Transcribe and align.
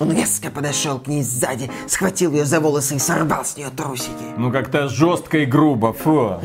Он 0.00 0.10
резко 0.10 0.50
подошел 0.50 0.98
к 0.98 1.06
ней 1.06 1.22
сзади, 1.22 1.70
схватил 1.86 2.32
ее 2.32 2.44
за 2.44 2.58
волосы 2.58 2.96
и 2.96 2.98
сорвал 2.98 3.44
с 3.44 3.56
нее 3.56 3.68
трусики. 3.70 4.24
Ну 4.36 4.50
как-то 4.50 4.88
жестко 4.88 5.38
и 5.38 5.46
грубо, 5.46 5.92
фу. 5.92 6.40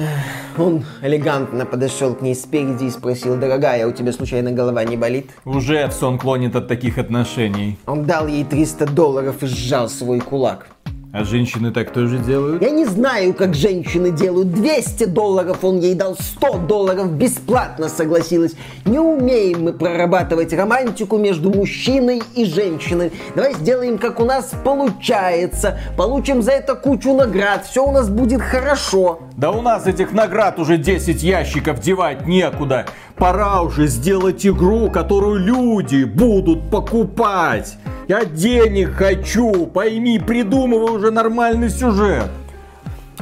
Он 0.56 0.86
элегантно 1.02 1.66
подошел 1.66 2.14
к 2.14 2.22
ней 2.22 2.36
спереди 2.36 2.84
и 2.84 2.92
спросил, 2.92 3.38
дорогая, 3.38 3.88
у 3.88 3.92
тебя 3.92 4.14
случайно 4.14 4.52
голова 4.52 4.84
не 4.84 4.98
болит? 4.98 5.32
Уже 5.46 5.88
в 5.88 5.94
сон 5.94 6.20
клонит 6.20 6.56
от 6.56 6.68
таких 6.68 7.00
отношений. 7.00 7.80
Он 7.88 8.06
дал 8.06 8.28
ей 8.28 8.44
300 8.44 8.86
долларов 8.86 9.42
и 9.42 9.48
сжал 9.48 9.90
свой 9.90 10.20
кулак. 10.20 10.68
А 11.12 11.24
женщины 11.24 11.72
так 11.72 11.92
тоже 11.92 12.20
делают? 12.20 12.62
Я 12.62 12.70
не 12.70 12.86
знаю, 12.86 13.34
как 13.34 13.56
женщины 13.56 14.12
делают. 14.12 14.54
200 14.54 15.06
долларов 15.06 15.64
он 15.64 15.80
ей 15.80 15.96
дал, 15.96 16.16
100 16.16 16.60
долларов 16.68 17.12
бесплатно 17.14 17.90
согласилась. 17.90 18.54
Не 18.86 19.00
умеем 19.00 19.64
мы 19.64 19.74
прорабатывать 19.74 20.54
романтику 20.54 21.18
между 21.18 21.50
мужчиной 21.50 22.22
и 22.36 22.46
женщиной. 22.46 23.12
Давай 23.34 23.56
сделаем, 23.56 23.98
как 23.98 24.20
у 24.20 24.26
нас 24.26 24.52
получается. 24.64 25.80
Получим 25.98 26.44
за 26.44 26.52
это 26.52 26.76
кучу 26.76 27.16
наград. 27.16 27.66
Все 27.66 27.84
у 27.84 27.92
нас 27.92 28.08
будет 28.08 28.44
хорошо. 28.44 29.22
Да 29.36 29.50
у 29.50 29.64
нас 29.64 29.88
этих 29.88 30.12
наград 30.12 30.60
уже 30.60 30.78
10 30.78 31.24
ящиков 31.24 31.80
девать 31.80 32.28
некуда. 32.28 32.86
Пора 33.20 33.64
уже 33.64 33.88
сделать 33.88 34.48
игру, 34.48 34.90
которую 34.90 35.40
люди 35.40 36.06
будут 36.06 36.70
покупать. 36.70 37.78
Я 38.08 38.24
денег 38.24 38.94
хочу, 38.94 39.66
пойми, 39.66 40.18
придумывай 40.20 40.96
уже 40.96 41.12
нормальный 41.12 41.70
сюжет. 41.70 42.30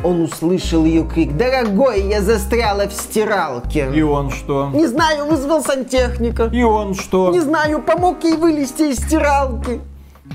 Он 0.04 0.22
услышал 0.22 0.86
ее 0.86 1.04
крик. 1.04 1.36
Дорогой, 1.36 2.04
я 2.04 2.22
застряла 2.22 2.88
в 2.88 2.94
стиралке. 2.94 3.90
И 3.92 4.04
он 4.04 4.30
что? 4.30 4.70
Не 4.72 4.86
знаю, 4.86 5.26
вызвал 5.26 5.64
сантехника. 5.64 6.46
И 6.54 6.62
он 6.62 6.94
что? 6.94 7.32
Не 7.32 7.40
знаю, 7.40 7.82
помог 7.82 8.24
ей 8.24 8.38
вылезти 8.38 8.92
из 8.92 8.98
стиралки. 8.98 9.82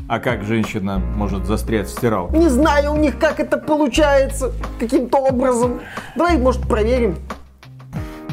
А 0.08 0.18
как 0.18 0.42
женщина 0.42 0.98
может 0.98 1.46
застрять 1.46 1.86
в 1.86 1.90
стиралке? 1.90 2.36
Не 2.36 2.48
знаю 2.48 2.94
у 2.94 2.96
них, 2.96 3.16
как 3.16 3.38
это 3.38 3.58
получается. 3.58 4.50
Каким-то 4.80 5.18
образом. 5.18 5.80
Давай, 6.16 6.36
может, 6.36 6.62
проверим. 6.62 7.16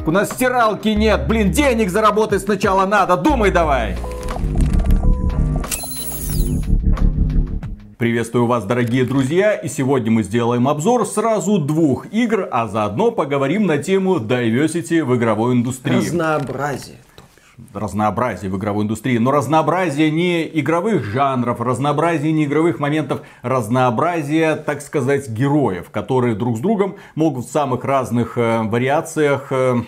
У 0.09 0.11
нас 0.11 0.31
стиралки 0.31 0.87
нет. 0.87 1.27
Блин, 1.27 1.51
денег 1.51 1.91
заработать 1.91 2.41
сначала 2.41 2.87
надо. 2.87 3.15
Думай 3.15 3.51
давай. 3.51 3.95
Приветствую 7.99 8.47
вас, 8.47 8.65
дорогие 8.65 9.05
друзья, 9.05 9.53
и 9.53 9.67
сегодня 9.67 10.09
мы 10.09 10.23
сделаем 10.23 10.67
обзор 10.67 11.05
сразу 11.05 11.59
двух 11.59 12.11
игр, 12.11 12.49
а 12.51 12.67
заодно 12.67 13.11
поговорим 13.11 13.67
на 13.67 13.77
тему 13.77 14.17
diversity 14.17 15.03
в 15.03 15.15
игровой 15.15 15.53
индустрии. 15.53 15.97
Разнообразие. 15.97 16.97
Разнообразие 17.71 18.49
в 18.49 18.57
игровой 18.57 18.85
индустрии, 18.85 19.19
но 19.19 19.29
разнообразие 19.29 20.09
не 20.09 20.47
игровых 20.59 21.03
жанров, 21.03 21.61
разнообразие 21.61 22.31
не 22.31 22.45
игровых 22.45 22.79
моментов, 22.79 23.21
разнообразие, 23.43 24.55
так 24.55 24.81
сказать, 24.81 25.29
героев, 25.29 25.91
которые 25.91 26.33
друг 26.33 26.57
с 26.57 26.61
другом 26.61 26.95
могут 27.13 27.45
в 27.45 27.51
самых 27.51 27.83
разных 27.83 28.39
э, 28.39 28.63
вариациях 28.63 29.51
э, 29.51 29.81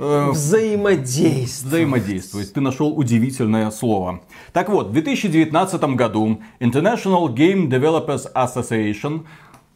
э, 0.00 0.30
взаимодействовать. 0.30 1.74
Взаимодействовать. 1.74 2.52
Ты 2.52 2.60
нашел 2.60 2.96
удивительное 2.98 3.70
слово. 3.70 4.20
Так 4.52 4.68
вот, 4.68 4.88
в 4.88 4.92
2019 4.92 5.82
году 5.94 6.40
International 6.60 7.28
Game 7.28 7.68
Developers 7.68 8.32
Association 8.34 9.24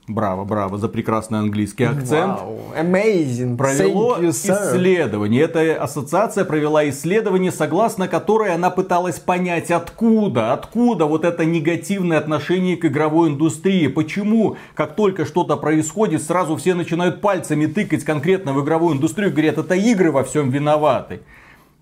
Браво, 0.06 0.44
браво 0.44 0.76
за 0.76 0.88
прекрасный 0.88 1.38
английский 1.38 1.84
акцент. 1.84 2.38
Wow, 2.38 2.78
amazing. 2.78 3.56
Провело 3.56 4.18
you, 4.18 4.28
исследование. 4.28 5.42
Эта 5.42 5.82
ассоциация 5.82 6.44
провела 6.44 6.86
исследование, 6.90 7.50
согласно 7.50 8.06
которой 8.06 8.52
она 8.54 8.68
пыталась 8.68 9.18
понять, 9.18 9.70
откуда, 9.70 10.52
откуда 10.52 11.06
вот 11.06 11.24
это 11.24 11.46
негативное 11.46 12.18
отношение 12.18 12.76
к 12.76 12.84
игровой 12.84 13.30
индустрии. 13.30 13.86
Почему, 13.86 14.58
как 14.74 14.94
только 14.94 15.24
что-то 15.24 15.56
происходит, 15.56 16.22
сразу 16.22 16.56
все 16.56 16.74
начинают 16.74 17.22
пальцами 17.22 17.64
тыкать 17.64 18.04
конкретно 18.04 18.52
в 18.52 18.62
игровую 18.62 18.96
индустрию, 18.96 19.32
говорят, 19.32 19.56
это 19.56 19.74
игры 19.74 20.12
во 20.12 20.22
всем 20.22 20.50
виноваты. 20.50 21.22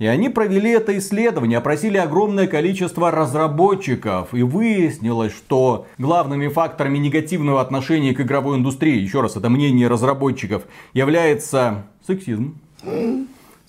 И 0.03 0.07
они 0.07 0.31
провели 0.31 0.71
это 0.71 0.99
исследование, 0.99 1.59
опросили 1.59 1.97
огромное 1.97 2.49
количество 2.49 3.13
разработчиков. 3.13 4.35
И 4.35 4.43
выяснилось, 4.43 5.33
что 5.33 5.87
главными 5.97 6.49
факторами 6.49 6.99
негативного 6.99 7.61
отношения 7.61 8.13
к 8.13 8.21
игровой 8.21 8.57
индустрии, 8.57 8.99
еще 8.99 9.21
раз, 9.21 9.37
это 9.37 9.49
мнение 9.49 9.87
разработчиков, 9.87 10.65
является 10.93 11.85
сексизм. 12.05 12.59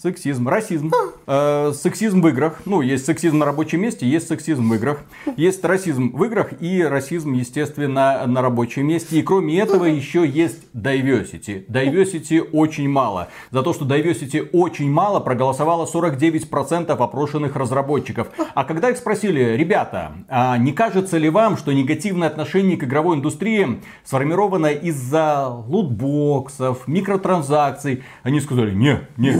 Сексизм, 0.04 0.50
расизм, 0.50 0.92
э, 1.28 1.72
сексизм 1.74 2.22
в 2.22 2.28
играх. 2.28 2.62
Ну, 2.66 2.82
есть 2.82 3.06
сексизм 3.06 3.38
на 3.38 3.46
рабочем 3.46 3.80
месте, 3.80 4.06
есть 4.06 4.28
сексизм 4.28 4.70
в 4.70 4.74
играх. 4.74 5.00
Есть 5.38 5.64
расизм 5.64 6.12
в 6.14 6.22
играх 6.26 6.62
и 6.62 6.84
расизм, 6.84 7.32
естественно, 7.32 8.28
на 8.28 8.42
рабочем 8.42 8.86
месте. 8.86 9.18
И 9.18 9.22
кроме 9.22 9.58
этого 9.58 9.86
еще 9.86 10.28
есть 10.28 10.58
diversity. 10.74 11.66
Diversity 11.68 12.42
очень 12.52 12.90
мало. 12.90 13.30
За 13.52 13.64
то, 13.64 13.72
что 13.72 13.86
diversity 13.86 14.50
очень 14.52 14.92
мало, 14.92 15.22
проголосовало 15.22 15.86
49% 15.86 16.92
опрошенных 16.92 17.56
разработчиков. 17.56 18.28
А 18.56 18.66
когда 18.66 18.90
их 18.90 18.98
спросили, 18.98 19.56
ребята, 19.56 20.18
а 20.28 20.58
не 20.58 20.74
кажется 20.74 21.18
ли 21.18 21.30
вам, 21.30 21.56
что 21.56 21.72
негативное 21.72 22.28
отношение 22.28 22.76
к 22.76 22.84
игровой 22.84 23.16
индустрии 23.16 23.80
сформировано 24.04 24.68
из-за 24.68 25.48
лутбоксов, 25.48 26.90
микротранзакций, 26.90 28.04
они 28.24 28.42
сказали, 28.42 28.74
не, 28.74 29.00
не, 29.16 29.32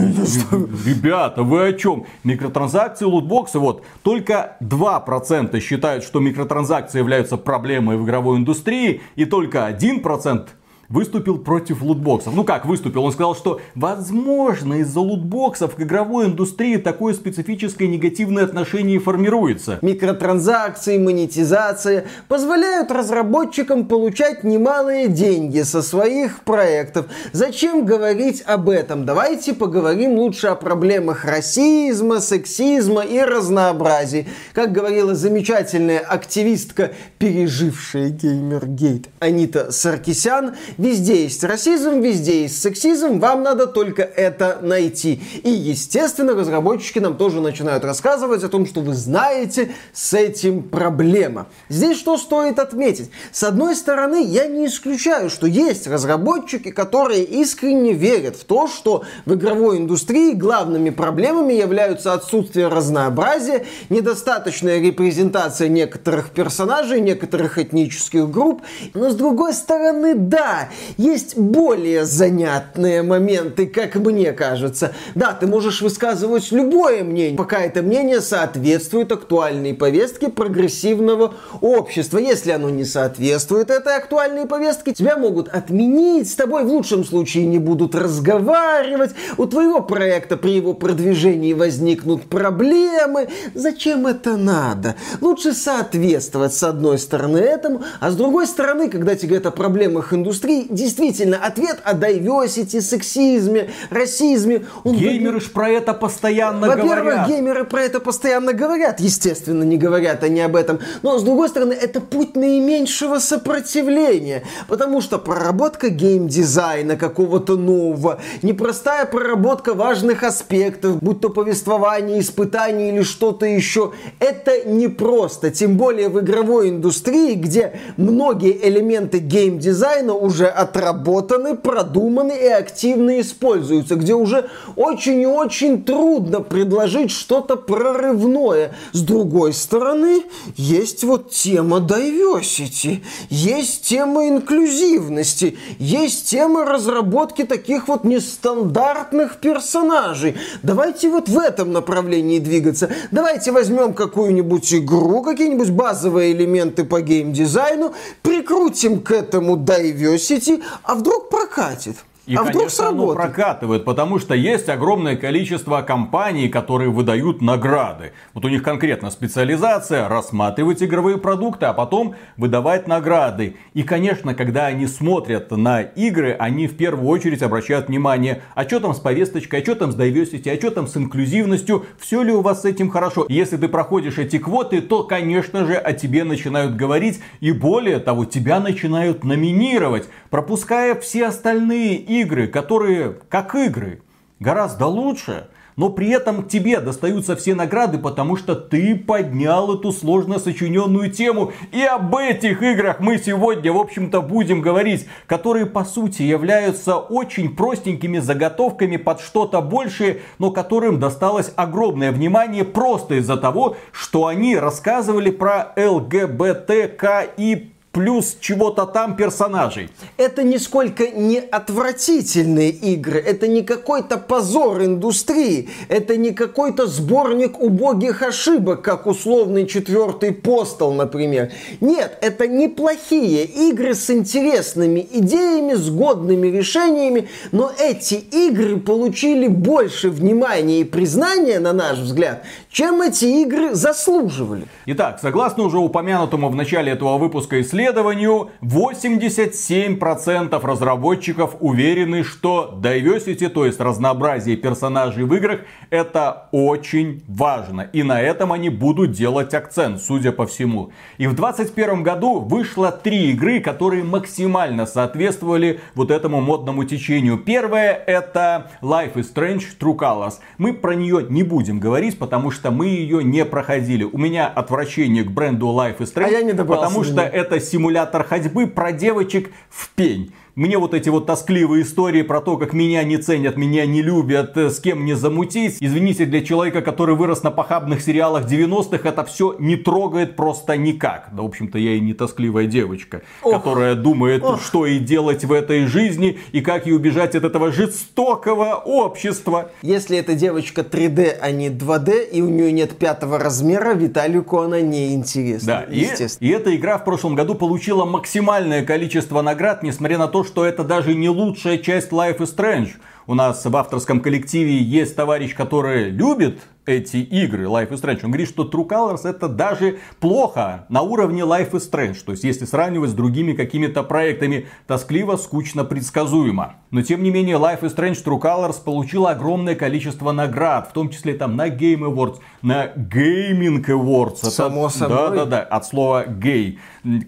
Ребята, 0.86 1.42
вы 1.42 1.68
о 1.68 1.72
чем? 1.72 2.06
Микротранзакции, 2.22 3.04
лутбоксы, 3.04 3.58
вот, 3.58 3.84
только 4.02 4.56
2% 4.60 5.60
считают, 5.60 6.04
что 6.04 6.20
микротранзакции 6.20 6.98
являются 6.98 7.36
проблемой 7.36 7.96
в 7.96 8.04
игровой 8.04 8.38
индустрии, 8.38 9.02
и 9.16 9.24
только 9.24 9.68
1% 9.68 10.48
выступил 10.88 11.38
против 11.38 11.82
лутбоксов. 11.82 12.34
Ну 12.34 12.44
как 12.44 12.66
выступил? 12.66 13.04
Он 13.04 13.12
сказал, 13.12 13.34
что 13.34 13.60
возможно 13.74 14.74
из-за 14.74 15.00
лутбоксов 15.00 15.74
к 15.74 15.80
игровой 15.80 16.26
индустрии 16.26 16.76
такое 16.76 17.14
специфическое 17.14 17.88
негативное 17.88 18.44
отношение 18.44 18.98
формируется. 18.98 19.78
Микротранзакции, 19.82 20.98
монетизация 20.98 22.06
позволяют 22.28 22.90
разработчикам 22.90 23.86
получать 23.86 24.44
немалые 24.44 25.08
деньги 25.08 25.62
со 25.62 25.82
своих 25.82 26.40
проектов. 26.40 27.06
Зачем 27.32 27.84
говорить 27.84 28.42
об 28.46 28.68
этом? 28.68 29.04
Давайте 29.04 29.54
поговорим 29.54 30.18
лучше 30.18 30.48
о 30.48 30.54
проблемах 30.54 31.24
расизма, 31.24 32.20
сексизма 32.20 33.02
и 33.02 33.20
разнообразия. 33.20 34.26
Как 34.52 34.72
говорила 34.72 35.14
замечательная 35.14 35.98
активистка, 35.98 36.92
пережившая 37.18 38.10
Геймергейт 38.10 39.08
Анита 39.20 39.72
Саркисян, 39.72 40.54
Везде 40.78 41.22
есть 41.22 41.44
расизм, 41.44 42.00
везде 42.00 42.42
есть 42.42 42.60
сексизм, 42.60 43.18
вам 43.18 43.42
надо 43.42 43.66
только 43.66 44.02
это 44.02 44.58
найти. 44.62 45.22
И, 45.42 45.50
естественно, 45.50 46.34
разработчики 46.34 46.98
нам 46.98 47.16
тоже 47.16 47.40
начинают 47.40 47.84
рассказывать 47.84 48.42
о 48.42 48.48
том, 48.48 48.66
что 48.66 48.80
вы 48.80 48.94
знаете, 48.94 49.72
с 49.92 50.14
этим 50.14 50.62
проблема. 50.62 51.46
Здесь 51.68 51.98
что 51.98 52.16
стоит 52.16 52.58
отметить? 52.58 53.10
С 53.32 53.42
одной 53.44 53.76
стороны, 53.76 54.24
я 54.24 54.46
не 54.46 54.66
исключаю, 54.66 55.30
что 55.30 55.46
есть 55.46 55.86
разработчики, 55.86 56.70
которые 56.70 57.24
искренне 57.24 57.92
верят 57.92 58.36
в 58.36 58.44
то, 58.44 58.66
что 58.66 59.04
в 59.26 59.34
игровой 59.34 59.78
индустрии 59.78 60.32
главными 60.32 60.90
проблемами 60.90 61.52
являются 61.52 62.12
отсутствие 62.12 62.68
разнообразия, 62.68 63.66
недостаточная 63.88 64.80
репрезентация 64.80 65.68
некоторых 65.68 66.30
персонажей, 66.30 67.00
некоторых 67.00 67.58
этнических 67.58 68.30
групп. 68.30 68.62
Но 68.94 69.10
с 69.10 69.14
другой 69.14 69.52
стороны, 69.52 70.14
да, 70.14 70.63
есть 70.96 71.36
более 71.36 72.04
занятные 72.04 73.02
моменты, 73.02 73.66
как 73.66 73.96
мне 73.96 74.32
кажется. 74.32 74.92
Да, 75.14 75.32
ты 75.32 75.46
можешь 75.46 75.82
высказывать 75.82 76.50
любое 76.52 77.04
мнение, 77.04 77.36
пока 77.36 77.60
это 77.60 77.82
мнение 77.82 78.20
соответствует 78.20 79.12
актуальной 79.12 79.74
повестке 79.74 80.28
прогрессивного 80.28 81.34
общества. 81.60 82.18
Если 82.18 82.50
оно 82.50 82.70
не 82.70 82.84
соответствует 82.84 83.70
этой 83.70 83.96
актуальной 83.96 84.46
повестке, 84.46 84.92
тебя 84.92 85.16
могут 85.16 85.48
отменить, 85.48 86.30
с 86.30 86.34
тобой 86.34 86.64
в 86.64 86.68
лучшем 86.68 87.04
случае 87.04 87.46
не 87.46 87.58
будут 87.58 87.94
разговаривать, 87.94 89.12
у 89.36 89.46
твоего 89.46 89.80
проекта 89.80 90.36
при 90.36 90.52
его 90.52 90.74
продвижении 90.74 91.52
возникнут 91.52 92.24
проблемы. 92.24 93.28
Зачем 93.54 94.06
это 94.06 94.36
надо? 94.36 94.94
Лучше 95.20 95.52
соответствовать 95.52 96.54
с 96.54 96.62
одной 96.62 96.98
стороны 96.98 97.38
этому, 97.38 97.82
а 98.00 98.10
с 98.10 98.16
другой 98.16 98.46
стороны, 98.46 98.88
когда 98.88 99.14
тебе 99.14 99.28
говорят 99.28 99.46
о 99.46 99.50
проблемах 99.50 100.12
индустрии, 100.12 100.53
индустрии 100.54 100.66
действительно 100.70 101.38
ответ 101.38 101.78
о 101.84 101.94
diversity, 101.94 102.80
сексизме, 102.80 103.70
расизме. 103.90 104.66
Он 104.84 104.96
геймеры 104.96 105.40
ж 105.40 105.50
про 105.50 105.70
это 105.70 105.94
постоянно 105.94 106.66
Во-первых, 106.66 106.84
говорят. 106.84 107.04
Во-первых, 107.04 107.28
геймеры 107.28 107.64
про 107.64 107.82
это 107.82 108.00
постоянно 108.00 108.52
говорят. 108.52 109.00
Естественно, 109.00 109.62
не 109.62 109.76
говорят 109.76 110.22
они 110.22 110.40
об 110.40 110.56
этом. 110.56 110.80
Но, 111.02 111.18
с 111.18 111.22
другой 111.22 111.48
стороны, 111.48 111.72
это 111.72 112.00
путь 112.00 112.36
наименьшего 112.36 113.18
сопротивления. 113.18 114.42
Потому 114.68 115.00
что 115.00 115.18
проработка 115.18 115.88
геймдизайна 115.88 116.96
какого-то 116.96 117.56
нового, 117.56 118.20
непростая 118.42 119.06
проработка 119.06 119.74
важных 119.74 120.22
аспектов, 120.22 121.02
будь 121.02 121.20
то 121.20 121.28
повествование, 121.30 122.20
испытание 122.20 122.94
или 122.94 123.02
что-то 123.02 123.46
еще, 123.46 123.92
это 124.18 124.68
непросто. 124.68 125.50
Тем 125.50 125.76
более 125.76 126.08
в 126.08 126.20
игровой 126.20 126.70
индустрии, 126.70 127.34
где 127.34 127.78
многие 127.96 128.56
элементы 128.68 129.18
геймдизайна 129.18 130.14
уже 130.14 130.43
отработаны, 130.48 131.56
продуманы 131.56 132.32
и 132.32 132.46
активно 132.46 133.20
используются, 133.20 133.96
где 133.96 134.14
уже 134.14 134.48
очень 134.76 135.20
и 135.20 135.26
очень 135.26 135.84
трудно 135.84 136.40
предложить 136.40 137.10
что-то 137.10 137.56
прорывное. 137.56 138.74
С 138.92 139.00
другой 139.02 139.52
стороны, 139.52 140.24
есть 140.56 141.04
вот 141.04 141.30
тема 141.30 141.78
diversity, 141.78 143.02
есть 143.30 143.84
тема 143.84 144.28
инклюзивности, 144.28 145.58
есть 145.78 146.28
тема 146.28 146.64
разработки 146.64 147.44
таких 147.44 147.88
вот 147.88 148.04
нестандартных 148.04 149.36
персонажей. 149.36 150.36
Давайте 150.62 151.08
вот 151.08 151.28
в 151.28 151.38
этом 151.38 151.72
направлении 151.72 152.38
двигаться. 152.38 152.90
Давайте 153.10 153.52
возьмем 153.52 153.94
какую-нибудь 153.94 154.74
игру, 154.74 155.22
какие-нибудь 155.22 155.70
базовые 155.70 156.32
элементы 156.32 156.84
по 156.84 157.00
геймдизайну, 157.00 157.94
прикрутим 158.22 159.00
к 159.00 159.10
этому 159.10 159.56
diversity, 159.56 160.33
а 160.82 160.94
вдруг 160.94 161.28
прокатит. 161.28 161.96
И, 162.26 162.34
а 162.34 162.38
конечно, 162.38 162.52
вдруг 162.52 162.70
сработает? 162.70 163.02
оно 163.02 163.14
прокатывает, 163.14 163.84
потому 163.84 164.18
что 164.18 164.34
есть 164.34 164.68
огромное 164.68 165.16
количество 165.16 165.82
компаний, 165.82 166.48
которые 166.48 166.90
выдают 166.90 167.42
награды. 167.42 168.12
Вот 168.32 168.44
у 168.44 168.48
них 168.48 168.62
конкретно 168.62 169.10
специализация 169.10 170.08
рассматривать 170.08 170.82
игровые 170.82 171.18
продукты, 171.18 171.66
а 171.66 171.74
потом 171.74 172.14
выдавать 172.38 172.88
награды. 172.88 173.56
И, 173.74 173.82
конечно, 173.82 174.34
когда 174.34 174.66
они 174.66 174.86
смотрят 174.86 175.50
на 175.50 175.82
игры, 175.82 176.34
они 176.38 176.66
в 176.66 176.76
первую 176.76 177.08
очередь 177.08 177.42
обращают 177.42 177.88
внимание, 177.88 178.42
а 178.54 178.64
что 178.64 178.80
там 178.80 178.94
с 178.94 179.00
повесточкой, 179.00 179.60
а 179.60 179.62
что 179.62 179.74
там 179.74 179.92
с 179.92 179.96
diversity, 179.96 180.50
а 180.50 180.56
что 180.56 180.70
там 180.70 180.86
с 180.86 180.96
инклюзивностью, 180.96 181.84
все 181.98 182.22
ли 182.22 182.32
у 182.32 182.40
вас 182.40 182.62
с 182.62 182.64
этим 182.64 182.88
хорошо. 182.88 183.24
И 183.24 183.34
если 183.34 183.58
ты 183.58 183.68
проходишь 183.68 184.16
эти 184.16 184.38
квоты, 184.38 184.80
то, 184.80 185.04
конечно 185.04 185.66
же, 185.66 185.74
о 185.74 185.92
тебе 185.92 186.24
начинают 186.24 186.74
говорить, 186.74 187.20
и 187.40 187.52
более 187.52 187.98
того, 187.98 188.24
тебя 188.24 188.60
начинают 188.60 189.24
номинировать, 189.24 190.08
пропуская 190.30 190.94
все 190.94 191.26
остальные 191.26 192.13
игры, 192.20 192.46
которые 192.46 193.16
как 193.28 193.54
игры, 193.54 194.02
гораздо 194.40 194.86
лучше, 194.86 195.48
но 195.76 195.90
при 195.90 196.08
этом 196.10 196.46
тебе 196.48 196.80
достаются 196.80 197.34
все 197.36 197.54
награды, 197.54 197.98
потому 197.98 198.36
что 198.36 198.54
ты 198.54 198.94
поднял 198.94 199.74
эту 199.74 199.92
сложно 199.92 200.38
сочиненную 200.38 201.10
тему. 201.10 201.52
И 201.72 201.82
об 201.82 202.14
этих 202.14 202.62
играх 202.62 203.00
мы 203.00 203.18
сегодня, 203.18 203.72
в 203.72 203.78
общем-то, 203.78 204.20
будем 204.20 204.60
говорить, 204.60 205.06
которые, 205.26 205.66
по 205.66 205.84
сути, 205.84 206.22
являются 206.22 206.96
очень 206.96 207.54
простенькими 207.54 208.18
заготовками 208.18 208.96
под 208.96 209.20
что-то 209.20 209.60
большее, 209.60 210.22
но 210.38 210.50
которым 210.50 211.00
досталось 211.00 211.52
огромное 211.56 212.12
внимание 212.12 212.64
просто 212.64 213.16
из-за 213.16 213.36
того, 213.36 213.76
что 213.92 214.26
они 214.26 214.56
рассказывали 214.56 215.30
про 215.30 215.72
ЛГБТКИ 215.76 217.73
плюс 217.94 218.36
чего-то 218.40 218.86
там 218.86 219.16
персонажей. 219.16 219.88
Это 220.16 220.42
нисколько 220.42 221.06
не 221.08 221.38
отвратительные 221.38 222.70
игры, 222.70 223.20
это 223.20 223.46
не 223.46 223.62
какой-то 223.62 224.18
позор 224.18 224.82
индустрии, 224.82 225.70
это 225.88 226.16
не 226.16 226.32
какой-то 226.32 226.86
сборник 226.86 227.60
убогих 227.60 228.22
ошибок, 228.22 228.82
как 228.82 229.06
условный 229.06 229.66
четвертый 229.66 230.32
постол, 230.32 230.92
например. 230.92 231.52
Нет, 231.80 232.18
это 232.20 232.48
неплохие 232.48 233.44
игры 233.44 233.94
с 233.94 234.10
интересными 234.10 235.06
идеями, 235.12 235.74
с 235.74 235.88
годными 235.88 236.48
решениями, 236.48 237.28
но 237.52 237.70
эти 237.78 238.14
игры 238.14 238.78
получили 238.78 239.46
больше 239.46 240.10
внимания 240.10 240.80
и 240.80 240.84
признания, 240.84 241.60
на 241.60 241.72
наш 241.72 241.98
взгляд, 241.98 242.42
чем 242.74 243.00
эти 243.02 243.24
игры 243.42 243.74
заслуживали. 243.74 244.66
Итак, 244.86 245.20
согласно 245.22 245.62
уже 245.62 245.78
упомянутому 245.78 246.48
в 246.48 246.56
начале 246.56 246.90
этого 246.90 247.18
выпуска 247.18 247.60
исследованию, 247.60 248.50
87% 248.62 250.60
разработчиков 250.60 251.54
уверены, 251.60 252.24
что 252.24 252.76
diversity, 252.82 253.48
то 253.48 253.64
есть 253.64 253.78
разнообразие 253.78 254.56
персонажей 254.56 255.22
в 255.22 255.32
играх, 255.34 255.60
это 255.90 256.48
очень 256.50 257.22
важно. 257.28 257.82
И 257.92 258.02
на 258.02 258.20
этом 258.20 258.52
они 258.52 258.70
будут 258.70 259.12
делать 259.12 259.54
акцент, 259.54 260.02
судя 260.02 260.32
по 260.32 260.44
всему. 260.44 260.90
И 261.16 261.28
в 261.28 261.36
2021 261.36 262.02
году 262.02 262.40
вышло 262.40 262.90
три 262.90 263.30
игры, 263.30 263.60
которые 263.60 264.02
максимально 264.02 264.86
соответствовали 264.86 265.78
вот 265.94 266.10
этому 266.10 266.40
модному 266.40 266.82
течению. 266.82 267.38
Первое 267.38 267.92
это 267.92 268.72
Life 268.82 269.14
is 269.14 269.32
Strange 269.32 269.62
True 269.78 269.96
Colors. 269.96 270.40
Мы 270.58 270.72
про 270.72 270.96
нее 270.96 271.24
не 271.30 271.44
будем 271.44 271.78
говорить, 271.78 272.18
потому 272.18 272.50
что 272.50 272.63
мы 272.70 272.86
ее 272.86 273.22
не 273.22 273.44
проходили. 273.44 274.04
У 274.04 274.18
меня 274.18 274.46
отвращение 274.46 275.24
к 275.24 275.30
бренду 275.30 275.66
Life 275.66 275.98
is 275.98 276.14
Strange, 276.14 276.24
а 276.24 276.28
я 276.28 276.42
не 276.42 276.54
потому 276.54 277.04
что 277.04 277.20
это 277.20 277.60
симулятор 277.60 278.24
ходьбы 278.24 278.66
про 278.66 278.92
девочек 278.92 279.50
в 279.68 279.90
пень. 279.90 280.32
Мне 280.56 280.78
вот 280.78 280.94
эти 280.94 281.08
вот 281.08 281.26
тоскливые 281.26 281.82
истории 281.82 282.22
про 282.22 282.40
то, 282.40 282.56
как 282.56 282.74
меня 282.74 283.02
не 283.02 283.16
ценят, 283.16 283.56
меня 283.56 283.86
не 283.86 284.02
любят, 284.02 284.56
э, 284.56 284.70
с 284.70 284.78
кем 284.78 285.00
мне 285.00 285.16
замутить. 285.16 285.78
Извините, 285.80 286.26
для 286.26 286.42
человека, 286.42 286.80
который 286.80 287.16
вырос 287.16 287.42
на 287.42 287.50
похабных 287.50 288.00
сериалах 288.00 288.46
90-х, 288.46 289.08
это 289.08 289.24
все 289.24 289.56
не 289.58 289.74
трогает 289.74 290.36
просто 290.36 290.76
никак. 290.76 291.30
Да, 291.32 291.42
в 291.42 291.46
общем-то, 291.46 291.76
я 291.76 291.94
и 291.94 292.00
не 292.00 292.14
тоскливая 292.14 292.66
девочка, 292.66 293.22
Ох. 293.42 293.52
которая 293.54 293.96
думает, 293.96 294.44
Ох. 294.44 294.62
что 294.62 294.86
и 294.86 295.00
делать 295.00 295.44
в 295.44 295.52
этой 295.52 295.86
жизни, 295.86 296.38
и 296.52 296.60
как 296.60 296.86
ей 296.86 296.92
убежать 296.92 297.34
от 297.34 297.42
этого 297.42 297.72
жестокого 297.72 298.74
общества. 298.76 299.72
Если 299.82 300.16
эта 300.16 300.36
девочка 300.36 300.82
3D, 300.82 301.36
а 301.40 301.50
не 301.50 301.68
2D, 301.68 302.30
и 302.30 302.42
у 302.42 302.48
нее 302.48 302.70
нет 302.70 302.96
пятого 302.96 303.40
размера, 303.40 303.94
Виталику 303.94 304.60
она 304.60 304.80
не 304.80 305.14
интересна. 305.14 305.84
Да, 305.88 305.92
и, 305.92 306.08
и 306.38 306.48
эта 306.48 306.76
игра 306.76 306.98
в 306.98 307.04
прошлом 307.04 307.34
году 307.34 307.56
получила 307.56 308.04
максимальное 308.04 308.84
количество 308.84 309.42
наград, 309.42 309.82
несмотря 309.82 310.16
на 310.16 310.28
то, 310.28 310.43
что 310.44 310.64
это 310.64 310.84
даже 310.84 311.14
не 311.14 311.28
лучшая 311.28 311.78
часть 311.78 312.12
Life 312.12 312.38
is 312.38 312.54
Strange. 312.54 312.92
У 313.26 313.34
нас 313.34 313.64
в 313.64 313.76
авторском 313.76 314.20
коллективе 314.20 314.76
есть 314.76 315.16
товарищ, 315.16 315.54
который 315.54 316.10
любит 316.10 316.60
эти 316.86 317.16
игры 317.16 317.64
Life 317.64 317.90
is 317.92 318.02
Strange. 318.02 318.20
Он 318.24 318.30
говорит, 318.30 318.48
что 318.48 318.64
True 318.64 318.86
Colors 318.86 319.26
это 319.26 319.48
даже 319.48 320.00
плохо 320.20 320.84
на 320.90 321.00
уровне 321.00 321.40
Life 321.42 321.70
is 321.70 321.90
Strange. 321.90 322.18
То 322.24 322.32
есть, 322.32 322.44
если 322.44 322.66
сравнивать 322.66 323.10
с 323.10 323.14
другими 323.14 323.54
какими-то 323.54 324.02
проектами, 324.02 324.66
тоскливо, 324.86 325.36
скучно, 325.36 325.84
предсказуемо. 325.84 326.74
Но, 326.90 327.00
тем 327.00 327.22
не 327.22 327.30
менее, 327.30 327.56
Life 327.56 327.80
is 327.80 327.96
Strange 327.96 328.22
True 328.22 328.38
Colors 328.38 328.82
получила 328.84 329.30
огромное 329.30 329.74
количество 329.74 330.32
наград, 330.32 330.88
в 330.90 330.92
том 330.92 331.08
числе 331.08 331.32
там 331.32 331.56
на 331.56 331.68
Game 331.68 332.00
Awards, 332.00 332.40
на 332.60 332.88
Gaming 332.88 333.82
Awards. 333.86 334.44
Само 334.50 334.88
это, 334.88 334.98
собой. 334.98 335.16
Да-да-да, 335.16 335.60
от 335.62 335.86
слова 335.86 336.26
гей, 336.26 336.78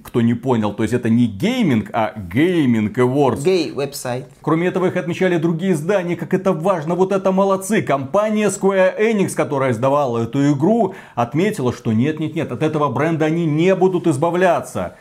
кто 0.05 0.21
не 0.21 0.35
понял. 0.35 0.75
То 0.75 0.83
есть, 0.83 0.93
это 0.93 1.09
не 1.09 1.27
гейминг, 1.27 1.89
а 1.95 2.13
Gayming 2.15 2.93
Awards. 2.95 3.43
Гей 3.43 3.73
веб-сайт. 3.73 4.27
Кроме 4.43 4.69
этого, 4.69 4.87
их 4.87 4.97
отмечали 4.97 5.39
другие 5.39 5.73
издания, 5.73 5.86
как 6.17 6.35
это 6.35 6.53
важно, 6.53 6.95
вот 6.95 7.13
это 7.13 7.33
молодцы. 7.33 7.83
Компания 7.83 8.49
Square 8.49 8.99
Enix, 8.99 9.35
которая 9.35 9.73
издавала 9.73 10.25
эту 10.25 10.53
игру, 10.53 10.95
отметила, 11.15 11.73
что 11.73 11.93
нет-нет-нет, 11.93 12.53
от 12.53 12.63
этого 12.63 12.91
бренда 12.91 13.27
они 13.27 13.47
не 13.47 13.75
будут 13.75 14.07
избавляться. 14.07 14.97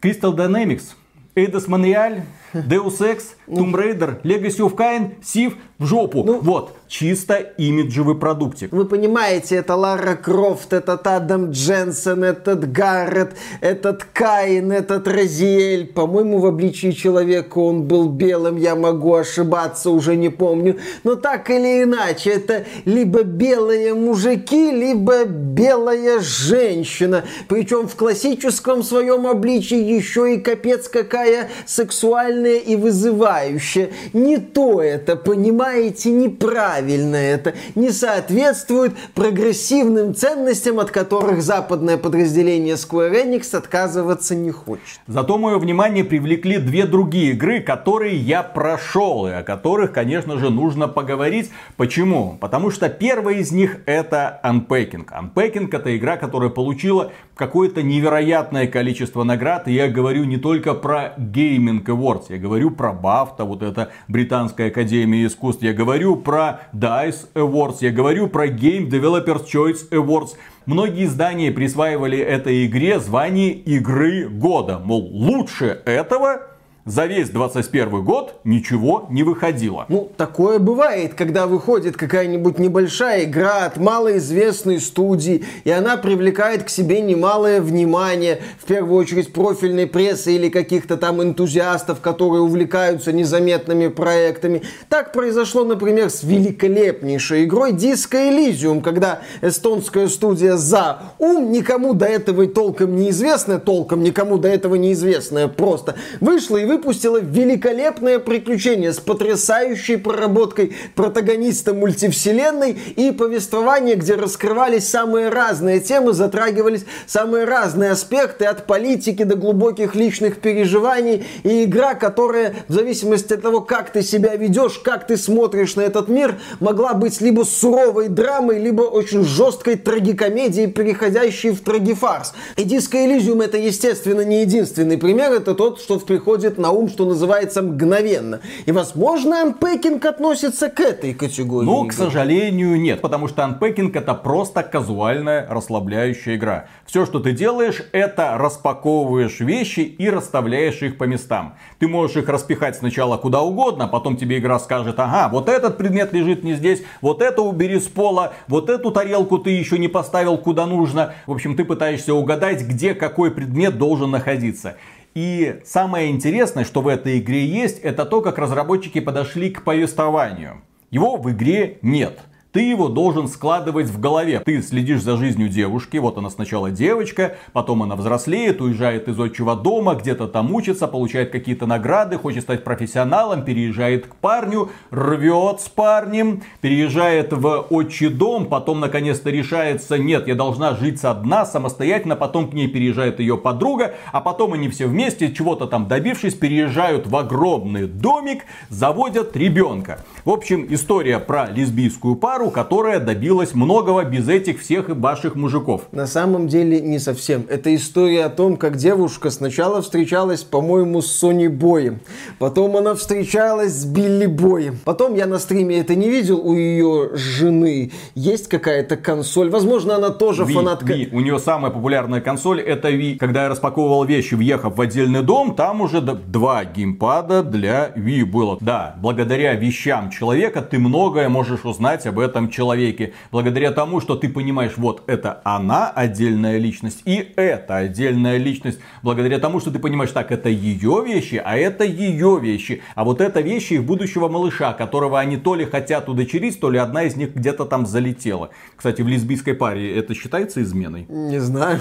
Crystal 0.00 0.34
Dynamics, 0.34 0.94
Eidos 1.34 1.68
Montreal, 1.68 2.22
Deus 2.54 3.00
Ex, 3.00 3.36
Tomb 3.48 3.74
Raider, 3.74 4.20
Legacy 4.22 4.60
of 4.60 4.74
Kain, 4.76 5.16
Civ 5.22 5.54
в 5.78 5.86
жопу. 5.86 6.22
Ну, 6.24 6.38
вот, 6.40 6.76
чисто 6.86 7.34
имиджевый 7.34 8.14
продуктик. 8.14 8.72
Вы 8.72 8.84
понимаете, 8.84 9.56
это 9.56 9.74
Лара 9.74 10.14
Крофт, 10.14 10.72
этот 10.72 11.06
Адам 11.06 11.50
Дженсен, 11.50 12.22
этот 12.22 12.70
Гаррет, 12.70 13.32
этот 13.60 14.04
Каин, 14.04 14.70
этот 14.70 15.08
Розиэль. 15.08 15.86
По-моему, 15.86 16.38
в 16.38 16.46
обличии 16.46 16.92
человека 16.92 17.58
он 17.58 17.82
был 17.82 18.08
белым, 18.08 18.56
я 18.56 18.76
могу 18.76 19.14
ошибаться, 19.14 19.90
уже 19.90 20.14
не 20.14 20.28
помню. 20.28 20.78
Но 21.02 21.16
так 21.16 21.50
или 21.50 21.82
иначе, 21.82 22.30
это 22.30 22.64
либо 22.84 23.24
белые 23.24 23.94
мужики, 23.94 24.70
либо 24.70 25.24
белая 25.24 26.20
женщина. 26.20 27.24
Причем 27.48 27.88
в 27.88 27.96
классическом 27.96 28.84
своем 28.84 29.26
обличии 29.26 29.76
еще 29.76 30.34
и 30.34 30.40
капец 30.40 30.88
какая 30.88 31.50
сексуальная 31.66 32.43
сексуальное 32.44 32.58
и 32.58 32.76
вызывающее. 32.76 33.90
Не 34.12 34.38
то 34.38 34.82
это, 34.82 35.16
понимаете, 35.16 36.10
неправильно 36.10 37.16
это. 37.16 37.54
Не 37.74 37.90
соответствует 37.90 38.92
прогрессивным 39.14 40.14
ценностям, 40.14 40.78
от 40.78 40.90
которых 40.90 41.42
западное 41.42 41.96
подразделение 41.96 42.74
Square 42.74 43.24
Enix 43.24 43.56
отказываться 43.56 44.34
не 44.34 44.50
хочет. 44.50 45.00
Зато 45.06 45.38
мое 45.38 45.58
внимание 45.58 46.04
привлекли 46.04 46.58
две 46.58 46.86
другие 46.86 47.32
игры, 47.32 47.60
которые 47.60 48.16
я 48.16 48.42
прошел, 48.42 49.26
и 49.26 49.30
о 49.30 49.42
которых, 49.42 49.92
конечно 49.92 50.38
же, 50.38 50.50
нужно 50.50 50.88
поговорить. 50.88 51.50
Почему? 51.76 52.36
Потому 52.40 52.70
что 52.70 52.88
первая 52.88 53.36
из 53.36 53.52
них 53.52 53.78
это 53.86 54.40
Unpacking. 54.44 55.06
Unpacking 55.06 55.68
это 55.74 55.96
игра, 55.96 56.16
которая 56.16 56.50
получила 56.50 57.12
какое-то 57.34 57.82
невероятное 57.82 58.66
количество 58.66 59.24
наград. 59.24 59.68
И 59.68 59.72
я 59.72 59.88
говорю 59.88 60.24
не 60.24 60.36
только 60.36 60.74
про 60.74 61.14
Gaming 61.18 61.84
Awards, 61.84 62.26
я 62.34 62.40
говорю 62.40 62.70
про 62.70 62.90
BAFTA, 62.92 63.44
вот 63.44 63.62
это 63.62 63.90
Британская 64.08 64.68
Академия 64.68 65.26
Искусств, 65.26 65.62
я 65.62 65.72
говорю 65.72 66.16
про 66.16 66.60
DICE 66.72 67.32
Awards, 67.34 67.76
я 67.80 67.90
говорю 67.90 68.28
про 68.28 68.48
Game 68.48 68.88
Developers 68.88 69.44
Choice 69.44 69.88
Awards. 69.90 70.30
Многие 70.66 71.04
издания 71.04 71.52
присваивали 71.52 72.18
этой 72.18 72.66
игре 72.66 72.98
звание 72.98 73.52
игры 73.52 74.28
года. 74.28 74.78
Мол, 74.78 75.08
лучше 75.12 75.80
этого 75.84 76.53
за 76.86 77.06
весь 77.06 77.30
21 77.30 78.04
год 78.04 78.34
ничего 78.44 79.06
не 79.08 79.22
выходило. 79.22 79.86
Ну, 79.88 80.10
такое 80.18 80.58
бывает, 80.58 81.14
когда 81.14 81.46
выходит 81.46 81.96
какая-нибудь 81.96 82.58
небольшая 82.58 83.24
игра 83.24 83.64
от 83.64 83.78
малоизвестной 83.78 84.80
студии, 84.80 85.44
и 85.64 85.70
она 85.70 85.96
привлекает 85.96 86.64
к 86.64 86.68
себе 86.68 87.00
немалое 87.00 87.62
внимание, 87.62 88.40
в 88.60 88.66
первую 88.66 89.00
очередь 89.00 89.32
профильной 89.32 89.86
прессы 89.86 90.34
или 90.34 90.50
каких-то 90.50 90.98
там 90.98 91.22
энтузиастов, 91.22 92.00
которые 92.00 92.42
увлекаются 92.42 93.12
незаметными 93.12 93.88
проектами. 93.88 94.62
Так 94.90 95.14
произошло, 95.14 95.64
например, 95.64 96.10
с 96.10 96.22
великолепнейшей 96.22 97.44
игрой 97.44 97.72
Disco 97.72 98.12
Elysium, 98.12 98.82
когда 98.82 99.20
эстонская 99.40 100.08
студия 100.08 100.56
за 100.56 100.98
ум, 101.18 101.50
никому 101.50 101.94
до 101.94 102.04
этого 102.04 102.46
толком 102.46 102.96
неизвестная, 102.96 103.58
толком 103.58 104.02
никому 104.02 104.36
до 104.36 104.48
этого 104.48 104.74
неизвестная, 104.74 105.48
просто 105.48 105.94
вышла 106.20 106.58
и 106.58 106.73
выпустила 106.74 107.18
великолепное 107.18 108.18
приключение 108.18 108.92
с 108.92 108.98
потрясающей 108.98 109.96
проработкой 109.96 110.74
протагониста 110.96 111.72
мультивселенной 111.72 112.76
и 112.96 113.12
повествование, 113.12 113.94
где 113.94 114.14
раскрывались 114.14 114.88
самые 114.88 115.28
разные 115.28 115.78
темы, 115.78 116.14
затрагивались 116.14 116.84
самые 117.06 117.44
разные 117.44 117.92
аспекты 117.92 118.46
от 118.46 118.66
политики 118.66 119.22
до 119.22 119.36
глубоких 119.36 119.94
личных 119.94 120.40
переживаний 120.40 121.24
и 121.44 121.64
игра, 121.64 121.94
которая 121.94 122.56
в 122.66 122.72
зависимости 122.72 123.34
от 123.34 123.42
того, 123.42 123.60
как 123.60 123.90
ты 123.90 124.02
себя 124.02 124.34
ведешь, 124.34 124.78
как 124.78 125.06
ты 125.06 125.16
смотришь 125.16 125.76
на 125.76 125.82
этот 125.82 126.08
мир, 126.08 126.40
могла 126.58 126.94
быть 126.94 127.20
либо 127.20 127.44
суровой 127.44 128.08
драмой, 128.08 128.58
либо 128.58 128.82
очень 128.82 129.24
жесткой 129.24 129.76
трагикомедией, 129.76 130.66
переходящей 130.66 131.50
в 131.50 131.60
трагифарс. 131.60 132.34
И 132.56 132.62
Disco 132.62 132.94
Elysium 132.94 133.44
это, 133.44 133.58
естественно, 133.58 134.22
не 134.22 134.40
единственный 134.40 134.98
пример, 134.98 135.32
это 135.32 135.54
тот, 135.54 135.80
что 135.80 136.00
приходит 136.00 136.58
на 136.64 136.70
ум, 136.70 136.88
что 136.88 137.04
называется, 137.04 137.60
мгновенно. 137.60 138.40
И, 138.64 138.72
возможно, 138.72 139.42
анпекинг 139.42 140.02
относится 140.06 140.70
к 140.70 140.80
этой 140.80 141.12
категории. 141.12 141.66
Ну, 141.66 141.86
к 141.86 141.92
сожалению, 141.92 142.80
нет. 142.80 143.02
Потому 143.02 143.28
что 143.28 143.44
анпекинг 143.44 143.94
это 143.94 144.14
просто 144.14 144.62
казуальная 144.62 145.46
расслабляющая 145.46 146.36
игра. 146.36 146.64
Все, 146.86 147.04
что 147.04 147.20
ты 147.20 147.32
делаешь, 147.32 147.82
это 147.92 148.38
распаковываешь 148.38 149.40
вещи 149.40 149.80
и 149.80 150.08
расставляешь 150.08 150.80
их 150.80 150.96
по 150.96 151.04
местам. 151.04 151.56
Ты 151.78 151.86
можешь 151.86 152.16
их 152.16 152.30
распихать 152.30 152.76
сначала 152.76 153.18
куда 153.18 153.42
угодно, 153.42 153.86
потом 153.86 154.16
тебе 154.16 154.38
игра 154.38 154.58
скажет, 154.58 154.98
ага, 154.98 155.28
вот 155.30 155.50
этот 155.50 155.76
предмет 155.76 156.14
лежит 156.14 156.44
не 156.44 156.54
здесь, 156.54 156.82
вот 157.02 157.20
это 157.20 157.42
убери 157.42 157.78
с 157.78 157.88
пола, 157.88 158.32
вот 158.48 158.70
эту 158.70 158.90
тарелку 158.90 159.36
ты 159.36 159.50
еще 159.50 159.78
не 159.78 159.88
поставил 159.88 160.38
куда 160.38 160.64
нужно. 160.64 161.12
В 161.26 161.32
общем, 161.32 161.56
ты 161.56 161.64
пытаешься 161.64 162.14
угадать, 162.14 162.62
где 162.62 162.94
какой 162.94 163.30
предмет 163.30 163.76
должен 163.76 164.10
находиться. 164.10 164.76
И 165.14 165.60
самое 165.64 166.10
интересное, 166.10 166.64
что 166.64 166.80
в 166.80 166.88
этой 166.88 167.18
игре 167.18 167.46
есть, 167.46 167.78
это 167.78 168.04
то, 168.04 168.20
как 168.20 168.38
разработчики 168.38 169.00
подошли 169.00 169.50
к 169.50 169.62
повествованию. 169.62 170.62
Его 170.90 171.16
в 171.16 171.30
игре 171.30 171.78
нет 171.82 172.20
ты 172.54 172.60
его 172.60 172.88
должен 172.88 173.26
складывать 173.26 173.88
в 173.88 173.98
голове. 173.98 174.38
Ты 174.38 174.62
следишь 174.62 175.02
за 175.02 175.16
жизнью 175.16 175.48
девушки, 175.48 175.96
вот 175.96 176.16
она 176.18 176.30
сначала 176.30 176.70
девочка, 176.70 177.36
потом 177.52 177.82
она 177.82 177.96
взрослеет, 177.96 178.60
уезжает 178.60 179.08
из 179.08 179.18
отчего 179.18 179.56
дома, 179.56 179.96
где-то 179.96 180.28
там 180.28 180.54
учится, 180.54 180.86
получает 180.86 181.32
какие-то 181.32 181.66
награды, 181.66 182.16
хочет 182.16 182.44
стать 182.44 182.62
профессионалом, 182.62 183.44
переезжает 183.44 184.06
к 184.06 184.14
парню, 184.14 184.70
рвет 184.92 185.62
с 185.62 185.68
парнем, 185.68 186.44
переезжает 186.60 187.32
в 187.32 187.66
отчий 187.70 188.08
дом, 188.08 188.46
потом 188.46 188.78
наконец-то 188.78 189.30
решается, 189.30 189.98
нет, 189.98 190.28
я 190.28 190.36
должна 190.36 190.76
жить 190.76 191.02
одна, 191.02 191.44
самостоятельно, 191.46 192.14
потом 192.14 192.48
к 192.48 192.54
ней 192.54 192.68
переезжает 192.68 193.18
ее 193.18 193.36
подруга, 193.36 193.94
а 194.12 194.20
потом 194.20 194.52
они 194.52 194.68
все 194.68 194.86
вместе, 194.86 195.32
чего-то 195.32 195.66
там 195.66 195.88
добившись, 195.88 196.34
переезжают 196.34 197.08
в 197.08 197.16
огромный 197.16 197.88
домик, 197.88 198.44
заводят 198.68 199.36
ребенка. 199.36 200.04
В 200.24 200.30
общем, 200.30 200.68
история 200.70 201.18
про 201.18 201.50
лесбийскую 201.50 202.14
пару, 202.14 202.43
пару, 202.44 202.50
которая 202.50 203.00
добилась 203.00 203.54
многого 203.54 204.04
без 204.04 204.28
этих 204.28 204.60
всех 204.60 204.88
ваших 204.88 205.34
мужиков. 205.34 205.82
На 205.92 206.06
самом 206.06 206.48
деле 206.48 206.80
не 206.80 206.98
совсем. 206.98 207.44
Это 207.48 207.74
история 207.74 208.26
о 208.26 208.28
том, 208.28 208.56
как 208.56 208.76
девушка 208.76 209.30
сначала 209.30 209.80
встречалась, 209.82 210.42
по-моему, 210.42 211.00
с 211.00 211.06
Сони 211.06 211.48
Боем. 211.48 212.00
Потом 212.38 212.76
она 212.76 212.94
встречалась 212.94 213.72
с 213.72 213.84
Билли 213.84 214.26
Боем. 214.26 214.78
Потом 214.84 215.14
я 215.14 215.26
на 215.26 215.38
стриме 215.38 215.78
это 215.80 215.94
не 215.94 216.08
видел 216.08 216.40
у 216.40 216.54
ее 216.54 217.10
жены. 217.14 217.92
Есть 218.14 218.48
какая-то 218.48 218.96
консоль. 218.96 219.50
Возможно, 219.50 219.96
она 219.96 220.10
тоже 220.10 220.44
Wii, 220.44 220.52
фанатка. 220.52 220.92
Wii. 220.92 221.08
У 221.12 221.20
нее 221.20 221.38
самая 221.38 221.70
популярная 221.70 222.20
консоль 222.20 222.60
это 222.60 222.90
Wii. 222.90 223.16
Когда 223.16 223.44
я 223.44 223.48
распаковывал 223.48 224.04
вещи, 224.04 224.34
въехав 224.34 224.76
в 224.76 224.80
отдельный 224.80 225.22
дом, 225.22 225.54
там 225.54 225.80
уже 225.80 226.00
два 226.00 226.64
геймпада 226.64 227.42
для 227.42 227.92
Wii 227.96 228.24
было. 228.24 228.58
Да, 228.60 228.94
благодаря 228.98 229.54
вещам 229.54 230.10
человека 230.10 230.60
ты 230.62 230.78
многое 230.78 231.28
можешь 231.28 231.64
узнать 231.64 232.06
об 232.06 232.18
этом 232.18 232.33
этом 232.34 232.50
человеке, 232.50 233.12
благодаря 233.30 233.70
тому, 233.70 234.00
что 234.00 234.16
ты 234.16 234.28
понимаешь, 234.28 234.72
вот 234.76 235.04
это 235.06 235.40
она 235.44 235.88
отдельная 235.90 236.58
личность 236.58 237.02
и 237.04 237.32
это 237.36 237.76
отдельная 237.76 238.38
личность, 238.38 238.80
благодаря 239.02 239.38
тому, 239.38 239.60
что 239.60 239.70
ты 239.70 239.78
понимаешь, 239.78 240.10
так, 240.10 240.32
это 240.32 240.48
ее 240.48 241.04
вещи, 241.06 241.40
а 241.44 241.56
это 241.56 241.84
ее 241.84 242.40
вещи, 242.40 242.82
а 242.96 243.04
вот 243.04 243.20
это 243.20 243.40
вещи 243.40 243.74
их 243.74 243.84
будущего 243.84 244.28
малыша, 244.28 244.72
которого 244.72 245.20
они 245.20 245.36
то 245.36 245.54
ли 245.54 245.64
хотят 245.64 246.08
удочерить, 246.08 246.58
то 246.58 246.70
ли 246.70 246.78
одна 246.78 247.04
из 247.04 247.14
них 247.14 247.34
где-то 247.36 247.66
там 247.66 247.86
залетела. 247.86 248.50
Кстати, 248.76 249.02
в 249.02 249.08
лесбийской 249.08 249.54
паре 249.54 249.96
это 249.96 250.14
считается 250.14 250.60
изменой? 250.62 251.06
Не 251.08 251.38
знаю. 251.38 251.80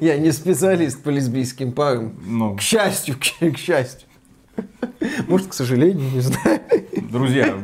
Я 0.00 0.16
не 0.16 0.32
специалист 0.32 1.02
по 1.02 1.10
лесбийским 1.10 1.72
парам. 1.72 2.14
Ну. 2.26 2.56
К 2.56 2.62
счастью, 2.62 3.16
к, 3.16 3.54
к 3.54 3.58
счастью. 3.58 4.08
Может, 5.28 5.48
к 5.48 5.52
сожалению, 5.52 6.10
не 6.10 6.20
знаю. 6.20 6.60
Друзья, 7.10 7.54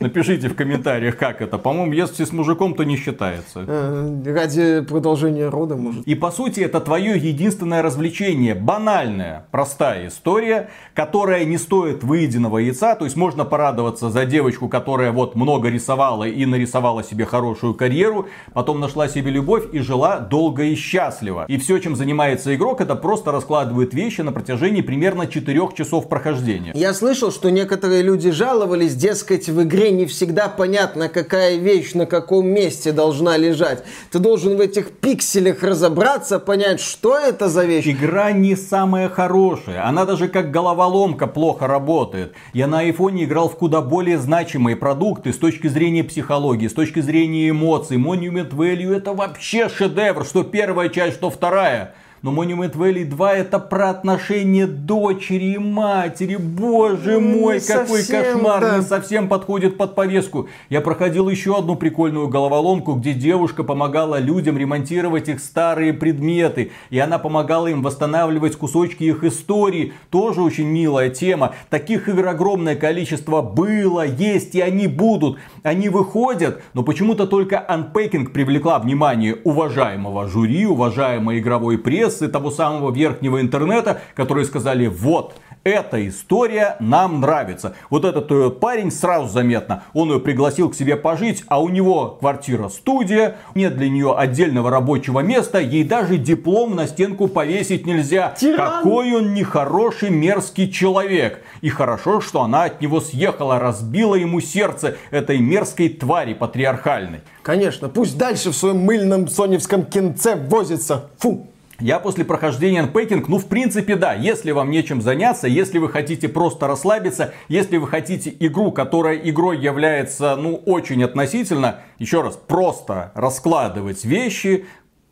Напишите 0.00 0.48
в 0.48 0.54
комментариях, 0.54 1.16
как 1.16 1.42
это. 1.42 1.58
По-моему, 1.58 1.92
если 1.92 2.24
с 2.24 2.32
мужиком, 2.32 2.74
то 2.74 2.84
не 2.84 2.96
считается. 2.96 3.64
Э, 3.66 4.22
ради 4.24 4.80
продолжения 4.82 5.48
рода, 5.48 5.76
может. 5.76 6.06
И 6.06 6.14
по 6.14 6.30
сути, 6.30 6.60
это 6.60 6.80
твое 6.80 7.16
единственное 7.16 7.82
развлечение. 7.82 8.54
Банальная, 8.54 9.46
простая 9.50 10.08
история, 10.08 10.70
которая 10.94 11.44
не 11.44 11.58
стоит 11.58 12.02
выеденного 12.02 12.58
яйца. 12.58 12.94
То 12.94 13.04
есть 13.04 13.16
можно 13.16 13.44
порадоваться 13.44 14.10
за 14.10 14.24
девочку, 14.24 14.68
которая 14.68 15.12
вот 15.12 15.34
много 15.34 15.68
рисовала 15.68 16.24
и 16.24 16.46
нарисовала 16.46 17.04
себе 17.04 17.24
хорошую 17.24 17.74
карьеру. 17.74 18.26
Потом 18.52 18.80
нашла 18.80 19.08
себе 19.08 19.30
любовь 19.30 19.64
и 19.72 19.78
жила 19.80 20.18
долго 20.18 20.64
и 20.64 20.74
счастливо. 20.74 21.44
И 21.48 21.58
все, 21.58 21.78
чем 21.78 21.96
занимается 21.96 22.54
игрок, 22.54 22.80
это 22.80 22.96
просто 22.96 23.32
раскладывает 23.32 23.94
вещи 23.94 24.22
на 24.22 24.32
протяжении 24.32 24.82
примерно 24.82 25.26
4 25.26 25.60
часов 25.76 26.08
прохождения. 26.08 26.72
Я 26.74 26.94
слышал, 26.94 27.30
что 27.30 27.50
некоторые 27.50 28.02
люди 28.02 28.30
жаловались, 28.30 28.94
дескать, 28.94 29.48
в 29.48 29.59
игре 29.62 29.90
не 29.90 30.06
всегда 30.06 30.48
понятно, 30.48 31.08
какая 31.08 31.56
вещь 31.56 31.94
на 31.94 32.06
каком 32.06 32.46
месте 32.46 32.92
должна 32.92 33.36
лежать. 33.36 33.84
Ты 34.10 34.18
должен 34.18 34.56
в 34.56 34.60
этих 34.60 34.92
пикселях 34.92 35.62
разобраться, 35.62 36.38
понять, 36.38 36.80
что 36.80 37.18
это 37.18 37.48
за 37.48 37.64
вещь. 37.64 37.86
Игра 37.86 38.32
не 38.32 38.56
самая 38.56 39.08
хорошая. 39.08 39.86
Она 39.86 40.04
даже 40.04 40.28
как 40.28 40.50
головоломка 40.50 41.26
плохо 41.26 41.66
работает. 41.66 42.34
Я 42.52 42.66
на 42.66 42.80
айфоне 42.80 43.24
играл 43.24 43.48
в 43.48 43.56
куда 43.56 43.80
более 43.80 44.18
значимые 44.18 44.76
продукты 44.76 45.32
с 45.32 45.38
точки 45.38 45.68
зрения 45.68 46.04
психологии, 46.04 46.68
с 46.68 46.74
точки 46.74 47.00
зрения 47.00 47.50
эмоций. 47.50 47.96
Monument 47.96 48.50
Value 48.50 48.96
это 48.96 49.12
вообще 49.12 49.68
шедевр, 49.68 50.24
что 50.24 50.42
первая 50.42 50.88
часть, 50.88 51.16
что 51.16 51.30
вторая. 51.30 51.94
Но 52.22 52.32
Monument 52.32 52.74
Valley 52.74 53.04
2 53.04 53.32
это 53.32 53.58
про 53.58 53.88
отношения 53.88 54.66
дочери 54.66 55.54
и 55.54 55.58
матери. 55.58 56.36
Боже 56.36 57.18
ну, 57.18 57.40
мой, 57.40 57.54
не 57.54 57.66
какой 57.66 58.04
кошмар. 58.04 58.60
Да. 58.60 58.76
Не 58.76 58.82
совсем 58.82 59.26
подходит 59.26 59.78
под 59.78 59.94
повестку. 59.94 60.48
Я 60.68 60.82
проходил 60.82 61.30
еще 61.30 61.56
одну 61.56 61.76
прикольную 61.76 62.28
головоломку, 62.28 62.92
где 62.92 63.14
девушка 63.14 63.64
помогала 63.64 64.18
людям 64.18 64.58
ремонтировать 64.58 65.30
их 65.30 65.40
старые 65.40 65.94
предметы. 65.94 66.72
И 66.90 66.98
она 66.98 67.18
помогала 67.18 67.68
им 67.68 67.82
восстанавливать 67.82 68.54
кусочки 68.56 69.04
их 69.04 69.24
истории. 69.24 69.94
Тоже 70.10 70.42
очень 70.42 70.66
милая 70.66 71.08
тема. 71.08 71.54
Таких 71.70 72.06
игр 72.10 72.28
огромное 72.28 72.76
количество 72.76 73.40
было, 73.40 74.04
есть 74.06 74.54
и 74.54 74.60
они 74.60 74.88
будут. 74.88 75.38
Они 75.62 75.88
выходят, 75.88 76.62
но 76.74 76.82
почему-то 76.82 77.26
только 77.26 77.64
Unpacking 77.66 78.28
привлекла 78.28 78.78
внимание 78.78 79.38
уважаемого 79.42 80.28
жюри, 80.28 80.66
уважаемой 80.66 81.38
игровой 81.38 81.78
прессы, 81.78 82.09
того 82.18 82.50
самого 82.50 82.92
верхнего 82.92 83.40
интернета, 83.40 84.00
которые 84.14 84.44
сказали, 84.44 84.86
вот, 84.86 85.34
эта 85.62 86.08
история 86.08 86.76
нам 86.80 87.20
нравится. 87.20 87.74
Вот 87.90 88.04
этот 88.06 88.30
э, 88.32 88.50
парень 88.50 88.90
сразу 88.90 89.28
заметно, 89.28 89.82
он 89.92 90.10
ее 90.10 90.18
пригласил 90.18 90.70
к 90.70 90.74
себе 90.74 90.96
пожить, 90.96 91.44
а 91.48 91.60
у 91.60 91.68
него 91.68 92.16
квартира-студия, 92.18 93.36
нет 93.54 93.76
для 93.76 93.90
нее 93.90 94.14
отдельного 94.16 94.70
рабочего 94.70 95.20
места, 95.20 95.58
ей 95.60 95.84
даже 95.84 96.16
диплом 96.16 96.76
на 96.76 96.86
стенку 96.86 97.28
повесить 97.28 97.86
нельзя. 97.86 98.34
Тиран. 98.38 98.82
Какой 98.82 99.12
он 99.14 99.34
нехороший, 99.34 100.08
мерзкий 100.08 100.70
человек. 100.70 101.42
И 101.60 101.68
хорошо, 101.68 102.22
что 102.22 102.42
она 102.42 102.64
от 102.64 102.80
него 102.80 103.00
съехала, 103.00 103.58
разбила 103.58 104.14
ему 104.14 104.40
сердце 104.40 104.96
этой 105.10 105.38
мерзкой 105.38 105.90
твари 105.90 106.32
патриархальной. 106.32 107.20
Конечно, 107.42 107.88
пусть 107.90 108.16
дальше 108.16 108.50
в 108.50 108.56
своем 108.56 108.78
мыльном 108.78 109.28
соневском 109.28 109.84
кинце 109.84 110.36
возится. 110.36 111.10
Фу. 111.18 111.49
Я 111.80 111.98
после 111.98 112.26
прохождения 112.26 112.82
Unpacking, 112.82 113.24
ну 113.26 113.38
в 113.38 113.46
принципе 113.46 113.96
да, 113.96 114.12
если 114.12 114.50
вам 114.50 114.70
нечем 114.70 115.00
заняться, 115.00 115.48
если 115.48 115.78
вы 115.78 115.88
хотите 115.88 116.28
просто 116.28 116.66
расслабиться, 116.66 117.32
если 117.48 117.78
вы 117.78 117.88
хотите 117.88 118.34
игру, 118.38 118.70
которая 118.70 119.16
игрой 119.16 119.58
является, 119.58 120.36
ну 120.36 120.56
очень 120.66 121.02
относительно, 121.02 121.80
еще 121.98 122.20
раз, 122.20 122.36
просто 122.36 123.12
раскладывать 123.14 124.04
вещи, 124.04 124.66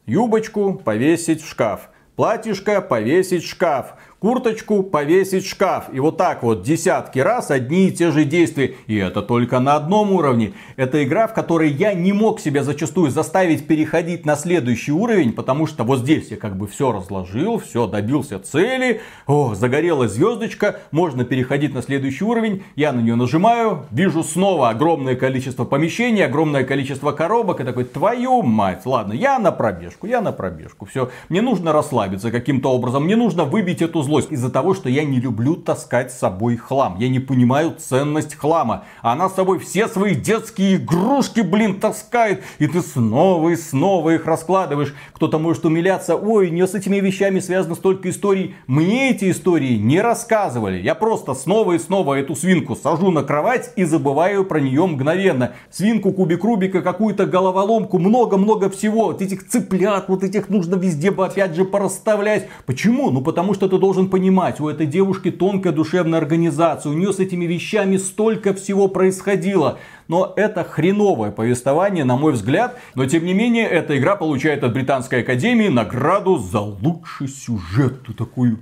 юбочку 0.05 0.75
повесить 0.75 1.43
в 1.43 1.49
шкаф, 1.49 1.89
платьишко 2.17 2.83
повесить 2.83 3.45
в 3.45 3.49
шкаф, 3.49 3.95
курточку 4.21 4.83
повесить 4.83 5.47
шкаф. 5.47 5.85
И 5.93 6.01
вот 6.01 6.17
так 6.17 6.43
вот 6.43 6.63
десятки 6.63 7.19
раз 7.21 7.51
одни 7.51 7.89
и 7.89 7.93
те 7.93 8.11
же 8.11 8.25
действия. 8.25 8.75
И 8.87 8.97
это 8.97 9.23
только 9.23 9.61
на 9.61 9.77
одном 9.77 10.13
уровне. 10.13 10.53
Это 10.77 11.05
игра, 11.05 11.29
в 11.29 11.35
которой 11.35 11.71
я 11.71 11.95
не 11.95 12.13
мог 12.13 12.41
себя 12.41 12.65
зачастую 12.65 13.11
заставить 13.11 13.67
переходить 13.67 14.27
на 14.27 14.37
следующий 14.37 14.93
уровень, 14.93 15.33
потому 15.33 15.67
что 15.67 15.85
вот 15.85 16.01
здесь 16.01 16.31
я 16.31 16.37
как 16.37 16.57
бы 16.57 16.67
все 16.67 16.93
разложил, 16.93 17.59
все 17.59 17.87
добился 17.87 18.39
цели. 18.39 19.01
О, 19.27 19.55
загорелась 19.55 20.13
звездочка, 20.13 20.81
можно 20.91 21.25
переходить 21.25 21.75
на 21.75 21.83
следующий 21.83 22.25
уровень. 22.25 22.65
Я 22.75 22.93
на 22.93 23.01
нее 23.01 23.15
нажимаю, 23.15 23.87
вижу 23.91 24.25
снова 24.25 24.71
огромное 24.71 25.15
количество 25.15 25.65
помещений, 25.65 26.25
огромное 26.25 26.65
количество 26.65 27.13
коробок. 27.13 27.61
И 27.61 27.65
такой, 27.65 27.85
твою 27.85 28.43
мать, 28.43 28.83
ладно, 28.85 29.13
я 29.13 29.39
на 29.39 29.53
пробежку, 29.53 30.07
я 30.07 30.21
на 30.21 30.33
пробежку. 30.33 30.87
Все, 30.87 31.11
мне 31.29 31.41
нужно 31.41 31.73
расслабиться 31.73 32.31
каким-то 32.31 32.71
образом, 32.73 33.05
мне 33.05 33.15
нужно 33.15 33.45
выбить 33.45 33.83
эту 33.83 34.03
злость 34.09 34.33
из-за 34.33 34.49
того, 34.49 34.73
что 34.73 34.89
я 34.89 35.05
не 35.05 35.21
люблю 35.21 35.55
таскать 35.55 36.11
с 36.11 36.19
собой 36.19 36.57
хлам. 36.57 36.97
Я 36.99 37.11
не 37.11 37.19
понимаю 37.19 37.75
ценность 37.79 38.35
хлама. 38.35 38.85
Она 39.03 39.29
с 39.29 39.35
собой 39.35 39.59
все 39.59 39.87
свои 39.87 40.15
детские 40.15 40.77
игрушки, 40.77 41.41
блин, 41.41 41.79
таскает. 41.79 42.43
И 42.59 42.67
ты 42.67 42.81
снова 42.81 43.51
и 43.51 43.57
снова 43.57 44.15
их 44.15 44.25
раскладываешь. 44.25 44.95
Кто-то 45.13 45.39
может 45.39 45.67
умиляться. 45.67 46.17
Ой, 46.17 46.49
не 46.49 46.67
с 46.67 46.75
этими 46.75 46.97
вещами 46.97 47.39
связано 47.41 47.75
столько 47.75 48.09
историй. 48.09 48.55
Мне 48.67 49.11
эти 49.11 49.31
истории 49.31 49.77
не 49.77 50.01
рассказывали. 50.01 50.81
Я 50.81 50.95
просто 50.95 51.35
снова 51.35 51.73
и 51.73 51.79
снова 51.79 52.15
эту 52.15 52.35
свинку 52.35 52.77
сажу 52.77 53.11
на 53.11 53.23
кровать 53.23 53.73
и 53.77 53.85
забываю 53.85 54.47
про 54.47 54.59
нее 54.59 54.87
мгновенно. 54.87 55.53
Свинку, 55.71 56.13
кубик 56.13 56.43
Рубика, 56.45 56.81
какую-то 56.81 57.27
головоломку, 57.27 57.99
много-много 57.99 58.71
всего. 58.71 59.09
Вот 59.09 59.21
этих 59.21 59.47
цыплят, 59.47 60.09
вот 60.09 60.25
этих 60.25 60.49
нужно 60.49 60.77
везде 60.77 61.11
бы 61.11 61.27
опять 61.27 61.55
же 61.55 61.67
порасставлять. 61.67 62.49
Почему? 62.65 63.11
Ну 63.11 63.21
потому 63.21 63.53
что 63.53 63.69
ты 63.69 63.77
должен 63.77 63.98
должен 63.99 64.11
понимать, 64.11 64.61
у 64.61 64.69
этой 64.69 64.87
девушки 64.87 65.31
тонкая 65.31 65.73
душевная 65.73 66.21
организация, 66.21 66.93
у 66.93 66.95
нее 66.95 67.13
с 67.13 67.19
этими 67.19 67.47
вещами 67.47 67.97
столько 67.97 68.55
всего 68.55 68.87
происходило. 68.87 69.79
Но 70.07 70.33
это 70.37 70.63
хреновое 70.63 71.33
повествование, 71.33 72.05
на 72.05 72.17
мой 72.17 72.33
взгляд. 72.33 72.79
Но 72.95 73.07
тем 73.07 73.25
не 73.25 73.35
менее, 73.35 73.67
эта 73.67 73.99
игра 73.99 74.15
получает 74.15 74.63
от 74.63 74.73
Британской 74.73 75.23
Академии 75.23 75.69
награду 75.69 76.39
за 76.39 76.61
лучший 76.61 77.27
сюжет. 77.27 78.07
Такую 78.17 78.59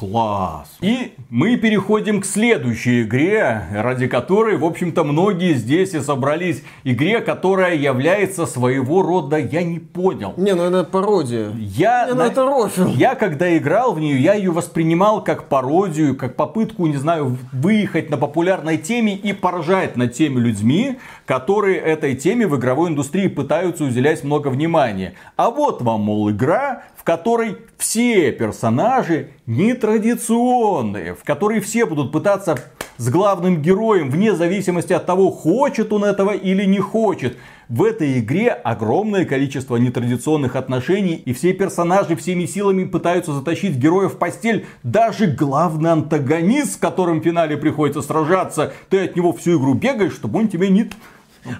Класс. 0.00 0.78
И 0.80 1.12
мы 1.28 1.58
переходим 1.58 2.22
к 2.22 2.24
следующей 2.24 3.02
игре, 3.02 3.64
ради 3.70 4.06
которой, 4.06 4.56
в 4.56 4.64
общем-то, 4.64 5.04
многие 5.04 5.52
здесь 5.52 5.92
и 5.92 6.00
собрались. 6.00 6.62
Игре, 6.84 7.20
которая 7.20 7.76
является 7.76 8.46
своего 8.46 9.02
рода, 9.02 9.36
я 9.36 9.62
не 9.62 9.78
понял. 9.78 10.32
Не, 10.38 10.54
ну 10.54 10.62
это 10.62 10.84
пародия. 10.84 11.50
Я, 11.54 12.06
не, 12.06 12.14
ну 12.14 12.22
это 12.22 12.46
рофил. 12.46 12.88
Я, 12.88 13.14
когда 13.14 13.54
играл 13.54 13.92
в 13.92 14.00
нее, 14.00 14.18
я 14.18 14.32
ее 14.32 14.52
воспринимал 14.52 15.22
как 15.22 15.48
пародию, 15.48 16.16
как 16.16 16.34
попытку, 16.34 16.86
не 16.86 16.96
знаю, 16.96 17.36
выехать 17.52 18.08
на 18.08 18.16
популярной 18.16 18.78
теме 18.78 19.14
и 19.14 19.34
поражать 19.34 19.98
над 19.98 20.14
теми 20.14 20.40
людьми, 20.40 20.96
которые 21.30 21.78
этой 21.78 22.16
теме 22.16 22.44
в 22.48 22.56
игровой 22.56 22.90
индустрии 22.90 23.28
пытаются 23.28 23.84
уделять 23.84 24.24
много 24.24 24.48
внимания. 24.48 25.14
А 25.36 25.50
вот 25.50 25.80
вам, 25.80 26.00
мол, 26.00 26.28
игра, 26.32 26.82
в 26.96 27.04
которой 27.04 27.58
все 27.78 28.32
персонажи 28.32 29.28
нетрадиционные, 29.46 31.14
в 31.14 31.22
которой 31.22 31.60
все 31.60 31.86
будут 31.86 32.10
пытаться 32.10 32.58
с 32.96 33.08
главным 33.08 33.62
героем, 33.62 34.10
вне 34.10 34.34
зависимости 34.34 34.92
от 34.92 35.06
того, 35.06 35.30
хочет 35.30 35.92
он 35.92 36.02
этого 36.02 36.32
или 36.32 36.64
не 36.64 36.80
хочет. 36.80 37.36
В 37.68 37.84
этой 37.84 38.18
игре 38.18 38.48
огромное 38.50 39.24
количество 39.24 39.76
нетрадиционных 39.76 40.56
отношений, 40.56 41.14
и 41.14 41.32
все 41.32 41.52
персонажи 41.52 42.16
всеми 42.16 42.46
силами 42.46 42.82
пытаются 42.82 43.32
затащить 43.32 43.76
героя 43.76 44.08
в 44.08 44.18
постель. 44.18 44.66
Даже 44.82 45.28
главный 45.28 45.92
антагонист, 45.92 46.72
с 46.72 46.76
которым 46.76 47.20
в 47.20 47.24
финале 47.24 47.56
приходится 47.56 48.02
сражаться, 48.02 48.72
ты 48.88 49.04
от 49.04 49.14
него 49.14 49.32
всю 49.32 49.60
игру 49.60 49.74
бегаешь, 49.74 50.14
чтобы 50.14 50.40
он 50.40 50.48
тебя 50.48 50.68
не 50.68 50.90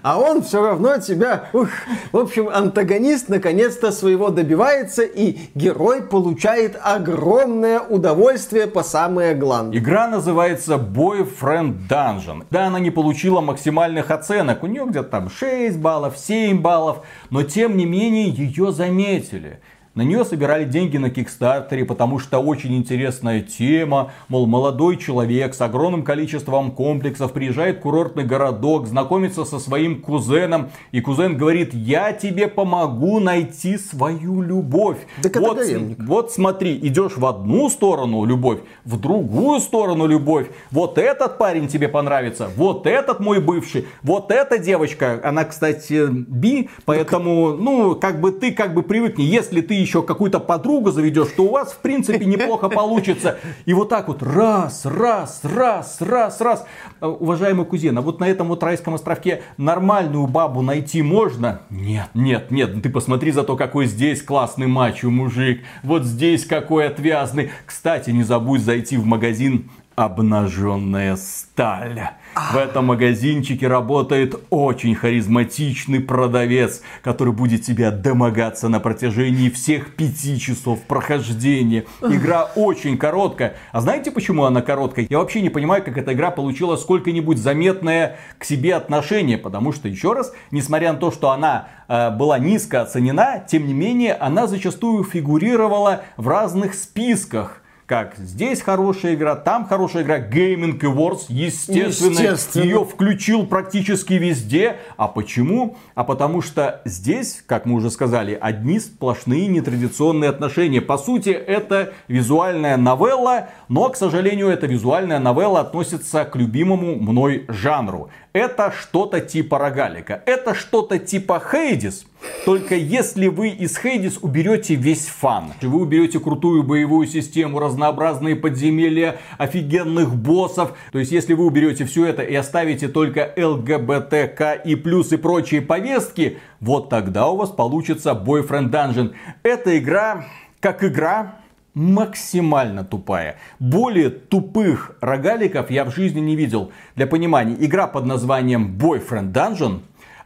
а 0.03 0.19
он 0.19 0.43
все 0.43 0.63
равно 0.63 0.99
тебя... 0.99 1.49
Ух. 1.53 1.69
В 2.13 2.19
общем, 2.19 2.49
антагонист 2.49 3.29
наконец-то 3.29 3.93
своего 3.93 4.31
добивается, 4.31 5.03
и 5.03 5.39
герой 5.55 6.03
получает 6.03 6.79
огромное 6.83 7.81
удовольствие 7.81 8.67
по 8.67 8.83
самое 8.83 9.35
главное. 9.35 9.79
Игра 9.79 10.09
называется 10.09 10.75
Boyfriend 10.75 11.89
Dungeon. 11.89 12.45
Да, 12.51 12.67
она 12.67 12.81
не 12.81 12.91
получила 12.91 13.41
максимальных 13.41 14.11
оценок. 14.11 14.63
У 14.63 14.67
нее 14.67 14.87
где-то 14.87 15.09
там 15.09 15.31
6 15.31 15.79
баллов, 15.79 16.17
7 16.19 16.61
баллов. 16.61 16.99
Но 17.31 17.43
тем 17.43 17.77
не 17.77 17.87
менее 17.87 18.29
ее 18.29 18.73
заметили. 18.73 19.61
На 19.97 20.03
нее 20.03 20.25
собирали 20.25 20.65
деньги 20.65 20.99
на 20.99 21.11
Кикстартере, 21.11 21.85
потому 21.85 22.21
что 22.21 22.39
очень 22.39 22.77
интересная 22.77 23.41
тема. 23.41 24.13
Мол, 24.29 24.47
молодой 24.47 24.97
человек 24.97 25.53
с 25.53 25.61
огромным 25.61 26.05
количеством 26.05 26.71
комплексов 26.71 27.33
приезжает 27.33 27.79
в 27.79 27.81
курортный 27.81 28.23
городок, 28.23 28.87
знакомится 28.87 29.45
со 29.45 29.59
своим 29.59 30.01
кузеном. 30.01 30.71
И 30.93 31.01
кузен 31.01 31.37
говорит, 31.37 31.75
я 31.75 32.13
тебе 32.13 32.47
помогу 32.47 33.19
найти 33.19 33.79
свою 33.79 34.43
любовь. 34.43 34.99
Так 35.25 35.35
вот, 35.35 35.59
вот 35.99 36.31
смотри, 36.31 36.79
идешь 36.81 37.17
в 37.17 37.27
одну 37.27 37.69
сторону 37.69 38.25
любовь, 38.25 38.61
в 38.85 38.97
другую 38.97 39.59
сторону 39.59 40.07
любовь. 40.07 40.47
Вот 40.71 40.99
этот 40.99 41.37
парень 41.37 41.67
тебе 41.67 41.89
понравится, 41.89 42.49
вот 42.55 42.87
этот 42.87 43.19
мой 43.19 43.41
бывший, 43.41 43.89
вот 44.03 44.31
эта 44.31 44.57
девочка. 44.59 45.21
Она, 45.25 45.43
кстати, 45.43 46.07
би, 46.09 46.71
поэтому, 46.85 47.55
ну, 47.55 47.97
как 47.97 48.21
бы 48.21 48.31
ты 48.31 48.53
как 48.53 48.73
бы 48.73 48.85
привыкни. 48.85 49.25
Если 49.25 49.61
ты 49.61 49.80
еще 49.81 50.03
какую-то 50.03 50.41
подругу 50.41 50.91
заведешь, 50.91 51.29
то 51.37 51.45
у 51.45 51.51
вас, 51.51 51.73
в 51.73 51.79
принципе, 51.79 52.25
неплохо 52.25 52.69
получится. 52.69 53.39
И 53.67 53.75
вот 53.75 53.89
так 53.89 54.09
вот 54.09 54.23
раз, 54.23 54.85
раз, 54.85 55.41
раз, 55.43 56.01
раз, 56.01 56.41
раз. 56.41 56.67
Уважаемый 57.01 57.67
кузен, 57.67 57.97
а 57.99 58.01
вот 58.01 58.21
на 58.21 58.29
этом 58.29 58.49
вот 58.49 58.63
райском 58.63 58.95
островке 58.95 59.43
нормальную 59.57 60.27
бабу 60.27 60.63
найти 60.63 61.03
можно? 61.03 61.63
Нет, 61.71 62.09
нет, 62.15 62.51
нет. 62.51 62.83
Ты 62.83 62.91
посмотри 62.91 63.31
за 63.33 63.43
то, 63.43 63.57
какой 63.57 63.87
здесь 63.87 64.23
классный 64.23 64.67
мачо 64.67 65.11
мужик. 65.11 65.63
Вот 65.83 66.05
здесь 66.05 66.45
какой 66.45 66.87
отвязный. 66.87 67.51
Кстати, 67.67 68.11
не 68.11 68.23
забудь 68.23 68.63
зайти 68.63 68.97
в 68.97 69.05
магазин 69.05 69.71
обнаженная 69.97 71.17
сталь. 71.17 72.11
В 72.35 72.57
этом 72.57 72.87
магазинчике 72.87 73.67
работает 73.67 74.37
очень 74.51 74.95
харизматичный 74.95 76.01
продавец, 76.01 76.81
который 77.03 77.33
будет 77.33 77.63
тебя 77.63 77.91
домогаться 77.91 78.69
на 78.69 78.79
протяжении 78.79 79.51
всех 79.51 79.95
пяти 79.97 80.39
часов 80.39 80.81
прохождения. 80.83 81.85
Игра 82.01 82.45
очень 82.55 82.97
короткая. 82.99 83.57
А 83.73 83.81
знаете, 83.81 84.13
почему 84.13 84.45
она 84.45 84.63
короткая? 84.63 85.07
Я 85.11 85.19
вообще 85.19 85.41
не 85.41 85.51
понимаю, 85.51 85.83
как 85.83 85.99
эта 85.99 86.13
игра 86.13 86.31
получила 86.31 86.77
сколько-нибудь 86.77 87.39
заметное 87.39 88.19
к 88.39 88.45
себе 88.45 88.77
отношение. 88.77 89.37
Потому 89.37 89.73
что, 89.73 89.89
еще 89.89 90.13
раз, 90.13 90.33
несмотря 90.53 90.93
на 90.93 90.99
то, 90.99 91.11
что 91.11 91.31
она 91.31 91.69
э, 91.89 92.11
была 92.11 92.39
низко 92.39 92.83
оценена, 92.83 93.45
тем 93.49 93.67
не 93.67 93.75
менее, 93.75 94.15
она 94.15 94.47
зачастую 94.47 95.03
фигурировала 95.03 96.03
в 96.17 96.29
разных 96.29 96.75
списках 96.75 97.60
как 97.91 98.15
здесь 98.19 98.63
хорошая 98.63 99.15
игра, 99.15 99.35
там 99.35 99.67
хорошая 99.67 100.05
игра. 100.05 100.21
Gaming 100.21 100.79
Awards, 100.79 101.25
естественно, 101.27 102.13
естественно, 102.13 102.63
ее 102.63 102.85
включил 102.85 103.47
практически 103.47 104.13
везде. 104.13 104.77
А 104.97 105.09
почему? 105.09 105.77
А 105.97 106.05
потому 106.05 106.41
что 106.41 106.83
здесь, 106.85 107.43
как 107.49 107.67
мы 107.67 107.75
уже 107.75 107.91
сказали, 107.91 108.39
одни 108.41 108.79
сплошные 108.79 109.49
нетрадиционные 109.49 110.31
отношения. 110.31 110.81
По 110.81 110.99
сути, 110.99 111.31
это 111.31 111.93
визуальная 112.07 112.77
новелла, 112.77 113.49
но, 113.67 113.89
к 113.89 113.97
сожалению, 113.97 114.51
эта 114.51 114.69
визуальная 114.69 115.19
новелла 115.19 115.59
относится 115.59 116.25
к 116.25 116.37
любимому 116.37 116.95
мной 116.95 117.45
жанру. 117.49 118.09
Это 118.33 118.71
что-то 118.71 119.21
типа 119.21 119.59
рогалика. 119.59 120.23
Это 120.27 120.55
что-то 120.55 121.01
типа 121.01 121.43
Хейдис. 121.45 122.07
Только 122.45 122.75
если 122.75 123.29
вы 123.29 123.51
из 123.51 123.77
Хейдис 123.77 124.19
уберете 124.23 124.75
весь 124.75 125.07
фан, 125.07 125.53
вы 125.61 125.81
уберете 125.81 126.21
крутую 126.21 126.63
боевую 126.63 127.07
систему, 127.07 127.59
разнообразные 127.59 128.37
подземелья, 128.37 129.19
офигенных 129.39 130.15
боссов, 130.15 130.75
то 130.93 130.99
есть 130.99 131.13
если 131.13 131.35
вы 131.35 131.45
уберете 131.45 131.85
все 131.85 132.07
это 132.07 132.23
и 132.23 132.35
оставите 132.35 132.89
только 132.89 133.33
ЛГБТК 133.37 134.55
и 134.55 134.75
плюс 134.75 135.13
и 135.13 135.17
прочие 135.17 135.61
повестки, 135.61 136.39
вот 136.61 136.89
тогда 136.89 137.29
у 137.29 137.37
вас 137.37 137.51
получится 137.51 138.11
Boyfriend 138.13 138.71
Dungeon. 138.71 139.13
Эта 139.43 139.79
игра, 139.79 140.25
как 140.61 140.83
игра, 140.83 141.37
максимально 141.75 142.85
тупая. 142.85 143.37
Более 143.59 144.11
тупых 144.11 144.97
рогаликов 145.01 145.71
я 145.71 145.85
в 145.85 145.95
жизни 145.95 146.21
не 146.21 146.37
видел. 146.37 146.73
Для 146.97 147.07
понимания, 147.07 147.57
игра 147.59 147.87
под 147.87 148.07
названием 148.07 148.77
Boyfriend 148.77 149.33
Dungeon 149.33 149.81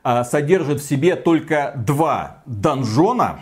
содержит 0.05 0.81
в 0.81 0.88
себе 0.88 1.17
только 1.17 1.73
два 1.77 2.43
донжона, 2.47 3.40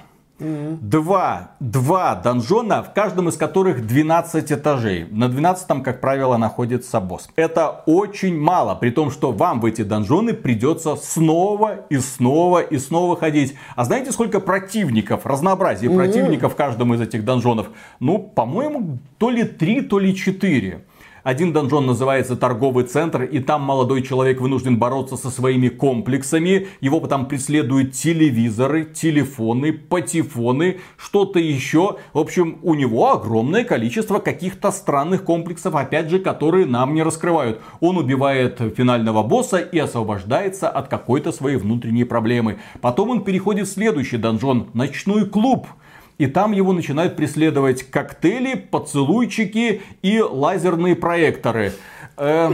Два, 0.80 1.50
два 1.60 2.16
донжона, 2.16 2.82
в 2.82 2.92
каждом 2.92 3.28
из 3.28 3.36
которых 3.36 3.86
12 3.86 4.50
этажей. 4.52 5.06
На 5.10 5.28
12 5.28 5.82
как 5.84 6.00
правило, 6.00 6.36
находится 6.36 7.00
босс. 7.00 7.28
Это 7.36 7.82
очень 7.86 8.38
мало, 8.38 8.74
при 8.74 8.90
том, 8.90 9.10
что 9.10 9.30
вам 9.30 9.60
в 9.60 9.66
эти 9.66 9.82
донжоны 9.82 10.32
придется 10.32 10.96
снова 10.96 11.86
и 11.90 11.98
снова 11.98 12.60
и 12.60 12.78
снова 12.78 13.16
ходить. 13.16 13.54
А 13.76 13.84
знаете, 13.84 14.10
сколько 14.10 14.40
противников, 14.40 15.26
разнообразие 15.26 15.90
mm-hmm. 15.90 15.96
противников 15.96 16.52
в 16.54 16.56
каждом 16.56 16.92
из 16.94 17.00
этих 17.00 17.24
донжонов? 17.24 17.68
Ну, 18.00 18.18
по-моему, 18.18 18.98
то 19.18 19.30
ли 19.30 19.44
три, 19.44 19.80
то 19.80 20.00
ли 20.00 20.14
четыре. 20.14 20.84
Один 21.22 21.52
донжон 21.52 21.86
называется 21.86 22.34
торговый 22.34 22.84
центр, 22.84 23.22
и 23.22 23.38
там 23.38 23.62
молодой 23.62 24.02
человек 24.02 24.40
вынужден 24.40 24.78
бороться 24.78 25.16
со 25.16 25.30
своими 25.30 25.68
комплексами. 25.68 26.66
Его 26.80 26.98
потом 26.98 27.26
преследуют 27.26 27.92
телевизоры, 27.92 28.84
телефоны, 28.84 29.72
патефоны, 29.72 30.80
что-то 30.96 31.38
еще. 31.38 31.98
В 32.12 32.18
общем, 32.18 32.58
у 32.62 32.74
него 32.74 33.12
огромное 33.12 33.62
количество 33.62 34.18
каких-то 34.18 34.72
странных 34.72 35.22
комплексов, 35.22 35.76
опять 35.76 36.10
же, 36.10 36.18
которые 36.18 36.66
нам 36.66 36.92
не 36.92 37.04
раскрывают. 37.04 37.60
Он 37.78 37.98
убивает 37.98 38.60
финального 38.76 39.22
босса 39.22 39.58
и 39.58 39.78
освобождается 39.78 40.68
от 40.68 40.88
какой-то 40.88 41.30
своей 41.30 41.56
внутренней 41.56 42.04
проблемы. 42.04 42.58
Потом 42.80 43.10
он 43.10 43.22
переходит 43.22 43.68
в 43.68 43.72
следующий 43.72 44.16
донжон, 44.16 44.70
ночной 44.74 45.26
клуб. 45.26 45.68
И 46.22 46.28
там 46.28 46.52
его 46.52 46.72
начинают 46.72 47.16
преследовать 47.16 47.82
коктейли, 47.82 48.54
поцелуйчики 48.54 49.82
и 50.02 50.20
лазерные 50.20 50.94
проекторы. 50.94 51.72
Э, 52.16 52.52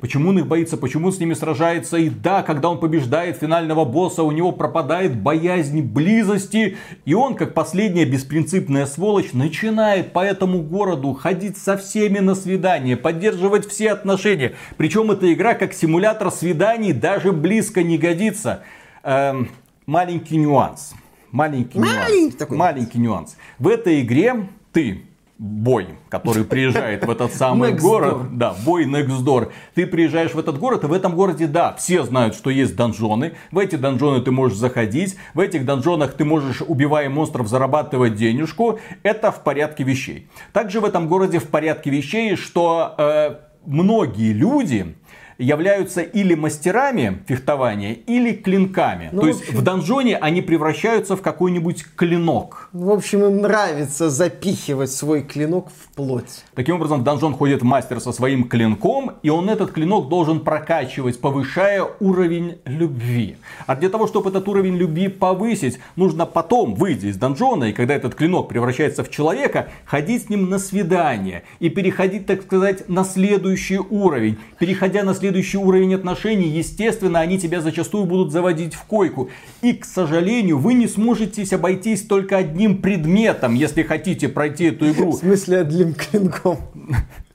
почему 0.00 0.30
он 0.30 0.38
их 0.38 0.46
боится, 0.46 0.78
почему 0.78 1.08
он 1.08 1.12
с 1.12 1.18
ними 1.18 1.34
сражается. 1.34 1.98
И 1.98 2.08
да, 2.08 2.42
когда 2.42 2.70
он 2.70 2.80
побеждает 2.80 3.36
финального 3.36 3.84
босса, 3.84 4.22
у 4.22 4.30
него 4.30 4.52
пропадает 4.52 5.14
боязнь 5.14 5.82
близости. 5.82 6.78
И 7.04 7.12
он, 7.12 7.34
как 7.34 7.52
последняя 7.52 8.06
беспринципная 8.06 8.86
сволочь, 8.86 9.34
начинает 9.34 10.14
по 10.14 10.24
этому 10.24 10.62
городу 10.62 11.12
ходить 11.12 11.58
со 11.58 11.76
всеми 11.76 12.20
на 12.20 12.34
свидание, 12.34 12.96
поддерживать 12.96 13.68
все 13.68 13.92
отношения. 13.92 14.54
Причем 14.78 15.10
эта 15.10 15.30
игра 15.30 15.52
как 15.52 15.74
симулятор 15.74 16.30
свиданий 16.30 16.94
даже 16.94 17.30
близко 17.30 17.82
не 17.82 17.98
годится. 17.98 18.62
Эм, 19.02 19.50
маленький 19.84 20.38
нюанс 20.38 20.94
маленький, 21.32 21.78
маленький 21.78 22.20
нюанс. 22.20 22.34
Такой. 22.36 22.56
Маленький 22.56 22.98
нюанс. 22.98 23.36
В 23.58 23.68
этой 23.68 24.00
игре 24.00 24.48
ты 24.72 25.02
бой, 25.38 25.86
который 26.08 26.44
приезжает 26.44 27.04
в 27.04 27.10
этот 27.10 27.32
самый 27.32 27.72
город. 27.72 28.36
Да, 28.36 28.54
бой 28.64 28.86
next 28.86 29.24
door. 29.24 29.52
Ты 29.74 29.86
приезжаешь 29.86 30.34
в 30.34 30.38
этот 30.38 30.58
город, 30.58 30.84
и 30.84 30.86
в 30.88 30.92
этом 30.92 31.14
городе, 31.14 31.46
да, 31.46 31.74
все 31.74 32.02
знают, 32.02 32.34
что 32.34 32.50
есть 32.50 32.74
донжоны. 32.74 33.34
В 33.52 33.58
эти 33.58 33.76
донжоны 33.76 34.20
ты 34.20 34.32
можешь 34.32 34.58
заходить. 34.58 35.16
В 35.34 35.40
этих 35.40 35.64
донжонах 35.64 36.14
ты 36.14 36.24
можешь, 36.24 36.62
убивая 36.66 37.08
монстров, 37.08 37.46
зарабатывать 37.46 38.16
денежку. 38.16 38.80
Это 39.04 39.30
в 39.30 39.44
порядке 39.44 39.84
вещей. 39.84 40.28
Также 40.52 40.80
в 40.80 40.84
этом 40.84 41.08
городе 41.08 41.38
в 41.38 41.46
порядке 41.46 41.90
вещей, 41.90 42.34
что 42.34 42.94
э, 42.98 43.36
многие 43.64 44.32
люди 44.32 44.96
являются 45.38 46.02
или 46.02 46.34
мастерами 46.34 47.22
фехтования, 47.26 47.92
или 47.92 48.32
клинками. 48.32 49.08
Ну, 49.12 49.22
То 49.22 49.28
есть 49.28 49.42
общем... 49.42 49.56
в 49.56 49.62
донжоне 49.62 50.16
они 50.16 50.42
превращаются 50.42 51.16
в 51.16 51.22
какой-нибудь 51.22 51.86
клинок. 51.94 52.68
В 52.72 52.90
общем, 52.90 53.24
им 53.24 53.40
нравится 53.40 54.10
запихивать 54.10 54.90
свой 54.90 55.22
клинок 55.22 55.68
в 55.70 55.94
плоть. 55.94 56.44
Таким 56.54 56.76
образом, 56.76 57.00
в 57.00 57.04
донжон 57.04 57.34
ходит 57.34 57.62
мастер 57.62 58.00
со 58.00 58.12
своим 58.12 58.48
клинком, 58.48 59.12
и 59.22 59.30
он 59.30 59.48
этот 59.48 59.70
клинок 59.70 60.08
должен 60.08 60.40
прокачивать, 60.40 61.20
повышая 61.20 61.86
уровень 62.00 62.58
любви. 62.64 63.36
А 63.66 63.76
для 63.76 63.88
того, 63.88 64.08
чтобы 64.08 64.30
этот 64.30 64.48
уровень 64.48 64.76
любви 64.76 65.08
повысить, 65.08 65.78
нужно 65.94 66.26
потом, 66.26 66.74
выйти 66.74 67.06
из 67.06 67.16
донжона, 67.16 67.64
и 67.64 67.72
когда 67.72 67.94
этот 67.94 68.16
клинок 68.16 68.48
превращается 68.48 69.04
в 69.04 69.10
человека, 69.10 69.68
ходить 69.84 70.24
с 70.24 70.28
ним 70.28 70.50
на 70.50 70.58
свидание 70.58 71.44
и 71.60 71.68
переходить, 71.68 72.26
так 72.26 72.42
сказать, 72.42 72.88
на 72.88 73.04
следующий 73.04 73.78
уровень. 73.78 74.38
Переходя 74.58 75.04
на 75.04 75.14
следующий 75.14 75.27
следующий 75.28 75.58
уровень 75.58 75.94
отношений, 75.94 76.48
естественно, 76.48 77.20
они 77.20 77.38
тебя 77.38 77.60
зачастую 77.60 78.06
будут 78.06 78.32
заводить 78.32 78.72
в 78.72 78.84
койку. 78.84 79.28
И, 79.60 79.74
к 79.74 79.84
сожалению, 79.84 80.58
вы 80.58 80.72
не 80.72 80.88
сможете 80.88 81.44
обойтись 81.54 82.02
только 82.06 82.38
одним 82.38 82.80
предметом, 82.80 83.54
если 83.54 83.82
хотите 83.82 84.28
пройти 84.28 84.64
эту 84.66 84.90
игру. 84.90 85.10
В 85.12 85.16
смысле 85.16 85.58
одним 85.58 85.92
клинком? 85.92 86.58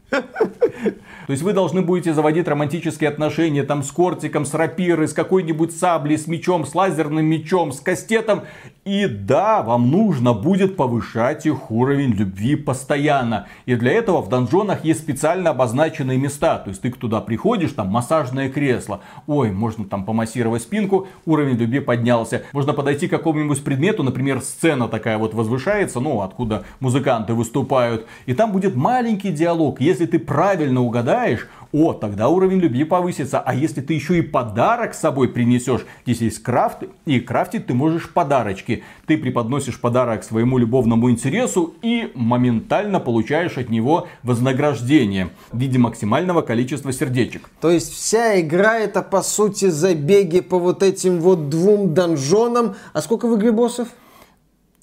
То 0.09 1.31
есть 1.31 1.43
вы 1.43 1.53
должны 1.53 1.81
будете 1.81 2.13
заводить 2.13 2.47
романтические 2.47 3.09
отношения 3.09 3.63
там 3.63 3.83
с 3.83 3.91
кортиком, 3.91 4.45
с 4.45 4.53
рапирой, 4.55 5.07
с 5.07 5.13
какой-нибудь 5.13 5.77
саблей, 5.77 6.17
с 6.17 6.25
мечом, 6.25 6.65
с 6.65 6.73
лазерным 6.73 7.25
мечом, 7.25 7.71
с 7.71 7.79
кастетом. 7.79 8.41
И 8.85 9.07
да, 9.07 9.61
вам 9.61 9.89
нужно 9.89 10.33
будет 10.33 10.75
повышать 10.75 11.45
их 11.45 11.71
уровень 11.71 12.11
любви 12.11 12.57
постоянно. 12.57 13.47
И 13.65 13.75
для 13.75 13.93
этого 13.93 14.21
в 14.21 14.27
донжонах 14.27 14.83
есть 14.83 14.99
специально 14.99 15.51
обозначенные 15.51 16.17
места. 16.17 16.57
То 16.57 16.69
есть 16.69 16.81
ты 16.81 16.91
туда 16.91 17.21
приходишь, 17.21 17.71
там 17.71 17.87
массажное 17.87 18.49
кресло. 18.49 18.99
Ой, 19.25 19.51
можно 19.51 19.85
там 19.85 20.03
помассировать 20.03 20.63
спинку, 20.63 21.07
уровень 21.25 21.55
любви 21.55 21.79
поднялся. 21.79 22.43
Можно 22.51 22.73
подойти 22.73 23.07
к 23.07 23.11
какому-нибудь 23.11 23.63
предмету, 23.63 24.03
например, 24.03 24.41
сцена 24.41 24.89
такая 24.89 25.17
вот 25.17 25.33
возвышается, 25.33 26.01
ну, 26.01 26.21
откуда 26.21 26.65
музыканты 26.81 27.33
выступают. 27.33 28.05
И 28.25 28.33
там 28.33 28.51
будет 28.51 28.75
маленький 28.75 29.31
диалог. 29.31 29.79
Если 29.79 30.07
ты 30.07 30.19
правильно 30.19 30.81
угадаешь, 30.81 31.47
о, 31.73 31.93
тогда 31.93 32.29
уровень 32.29 32.59
любви 32.59 32.83
повысится. 32.83 33.39
А 33.39 33.55
если 33.55 33.81
ты 33.81 33.95
еще 33.95 34.19
и 34.19 34.21
подарок 34.21 34.93
с 34.93 34.99
собой 34.99 35.27
принесешь, 35.27 35.85
здесь 36.05 36.21
есть 36.21 36.43
крафт, 36.43 36.83
и 37.05 37.19
крафтить 37.19 37.65
ты 37.65 37.73
можешь 37.73 38.11
подарочки. 38.13 38.72
Ты 39.05 39.17
преподносишь 39.17 39.79
подарок 39.79 40.23
своему 40.23 40.57
любовному 40.57 41.11
интересу 41.11 41.73
и 41.81 42.11
моментально 42.15 42.99
получаешь 42.99 43.57
от 43.57 43.69
него 43.69 44.07
вознаграждение 44.23 45.29
в 45.51 45.59
виде 45.59 45.77
максимального 45.77 46.41
количества 46.41 46.91
сердечек. 46.91 47.49
То 47.61 47.69
есть 47.69 47.93
вся 47.93 48.39
игра 48.39 48.77
это 48.77 49.01
по 49.01 49.21
сути 49.21 49.69
забеги 49.69 50.39
по 50.39 50.57
вот 50.57 50.83
этим 50.83 51.19
вот 51.19 51.49
двум 51.49 51.93
донжонам. 51.93 52.75
А 52.93 53.01
сколько 53.01 53.27
в 53.27 53.37
игре 53.37 53.51
боссов? 53.51 53.89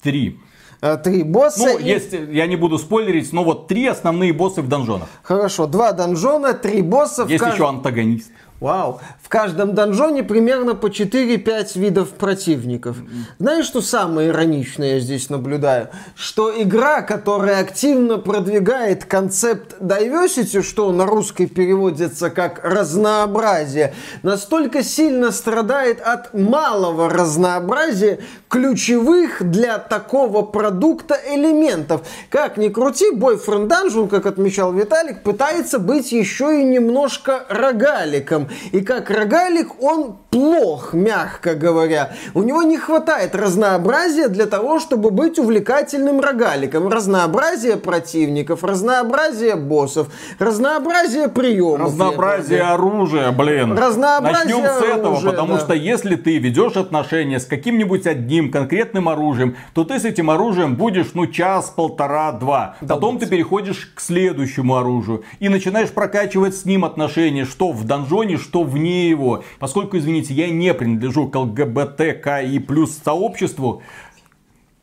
Три. 0.01 0.39
Э, 0.81 0.97
три 0.97 1.23
босса. 1.23 1.59
Ну, 1.59 1.77
и... 1.77 1.83
есть, 1.83 2.13
я 2.13 2.47
не 2.47 2.55
буду 2.55 2.77
спойлерить, 2.77 3.31
но 3.33 3.43
вот 3.43 3.67
три 3.67 3.85
основные 3.85 4.33
боссы 4.33 4.61
в 4.61 4.67
донжонах. 4.67 5.07
Хорошо, 5.21 5.67
два 5.67 5.91
донжона, 5.91 6.53
три 6.53 6.81
босса. 6.81 7.25
Есть 7.27 7.43
кажд... 7.43 7.53
еще 7.53 7.69
антагонист. 7.69 8.31
Вау. 8.61 9.01
В 9.19 9.27
каждом 9.27 9.73
донжоне 9.73 10.21
примерно 10.21 10.75
по 10.75 10.85
4-5 10.85 11.79
видов 11.79 12.09
противников. 12.09 12.97
Знаешь, 13.39 13.65
что 13.65 13.81
самое 13.81 14.29
ироничное 14.29 14.93
я 14.93 14.99
здесь 14.99 15.31
наблюдаю? 15.31 15.89
Что 16.15 16.53
игра, 16.61 17.01
которая 17.01 17.59
активно 17.59 18.19
продвигает 18.19 19.05
концепт 19.05 19.77
diversity, 19.81 20.61
что 20.61 20.91
на 20.91 21.07
русской 21.07 21.47
переводится 21.47 22.29
как 22.29 22.63
разнообразие, 22.63 23.95
настолько 24.21 24.83
сильно 24.83 25.31
страдает 25.31 25.99
от 25.99 26.31
малого 26.35 27.09
разнообразия 27.09 28.19
ключевых 28.47 29.41
для 29.41 29.79
такого 29.79 30.43
продукта 30.43 31.17
элементов. 31.27 32.01
Как 32.29 32.57
ни 32.57 32.69
крути, 32.69 33.11
Boyfriend 33.11 33.67
Dungeon, 33.67 34.07
как 34.07 34.27
отмечал 34.27 34.71
Виталик, 34.71 35.23
пытается 35.23 35.79
быть 35.79 36.11
еще 36.11 36.61
и 36.61 36.63
немножко 36.63 37.43
рогаликом. 37.49 38.50
И 38.71 38.81
как 38.81 39.09
рогалик 39.09 39.81
он 39.81 40.17
плох, 40.29 40.93
мягко 40.93 41.55
говоря. 41.55 42.11
У 42.33 42.43
него 42.43 42.63
не 42.63 42.77
хватает 42.77 43.35
разнообразия 43.35 44.27
для 44.27 44.45
того, 44.45 44.79
чтобы 44.79 45.11
быть 45.11 45.37
увлекательным 45.37 46.21
рогаликом. 46.21 46.87
Разнообразие 46.87 47.77
противников, 47.77 48.63
разнообразие 48.63 49.55
боссов, 49.55 50.07
разнообразие 50.39 51.27
приемов. 51.29 51.87
Разнообразие 51.87 52.61
оружия, 52.61 53.31
блин. 53.31 53.77
Разнообразие 53.77 54.55
Начнем 54.55 54.65
с 54.65 54.83
этого, 54.83 55.07
оружия, 55.09 55.31
потому 55.31 55.53
да. 55.53 55.59
что 55.59 55.73
если 55.73 56.15
ты 56.15 56.37
ведешь 56.37 56.77
отношения 56.77 57.39
с 57.39 57.45
каким-нибудь 57.45 58.07
одним 58.07 58.51
конкретным 58.51 59.09
оружием, 59.09 59.55
то 59.73 59.83
ты 59.83 59.99
с 59.99 60.05
этим 60.05 60.29
оружием 60.29 60.75
будешь, 60.75 61.11
ну, 61.13 61.27
час, 61.27 61.69
полтора, 61.69 62.31
два. 62.31 62.75
Потом 62.87 63.19
ты 63.19 63.25
переходишь 63.27 63.91
к 63.95 63.99
следующему 63.99 64.77
оружию 64.77 65.23
и 65.39 65.49
начинаешь 65.49 65.89
прокачивать 65.89 66.55
с 66.55 66.65
ним 66.65 66.85
отношения, 66.85 67.45
что 67.45 67.71
в 67.71 67.83
донжоне, 67.83 68.37
что 68.41 68.63
вне 68.63 69.09
его. 69.09 69.43
Поскольку, 69.59 69.97
извините, 69.97 70.33
я 70.33 70.49
не 70.49 70.73
принадлежу 70.73 71.27
к 71.29 71.35
ЛГБТКИ 71.35 72.59
плюс 72.59 72.97
сообществу, 72.97 73.81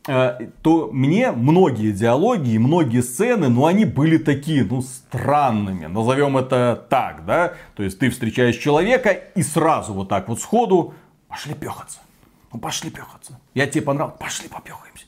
э, 0.07 0.49
то 0.63 0.89
мне 0.91 1.31
многие 1.31 1.91
диалоги 1.91 2.51
и 2.51 2.57
многие 2.57 3.01
сцены, 3.01 3.49
ну, 3.49 3.65
они 3.65 3.85
были 3.85 4.17
такие, 4.17 4.63
ну, 4.63 4.81
странными. 4.81 5.85
Назовем 5.85 6.37
это 6.37 6.87
так, 6.89 7.25
да? 7.25 7.53
То 7.75 7.83
есть 7.83 7.99
ты 7.99 8.09
встречаешь 8.09 8.57
человека 8.57 9.11
и 9.11 9.43
сразу 9.43 9.93
вот 9.93 10.09
так 10.09 10.29
вот 10.29 10.39
сходу 10.39 10.93
пошли 11.27 11.53
пехаться. 11.53 11.99
Ну, 12.51 12.59
пошли 12.59 12.89
пехаться. 12.89 13.39
Я 13.53 13.67
тебе 13.67 13.83
понравился, 13.83 14.17
пошли 14.17 14.47
попехаемся. 14.47 15.05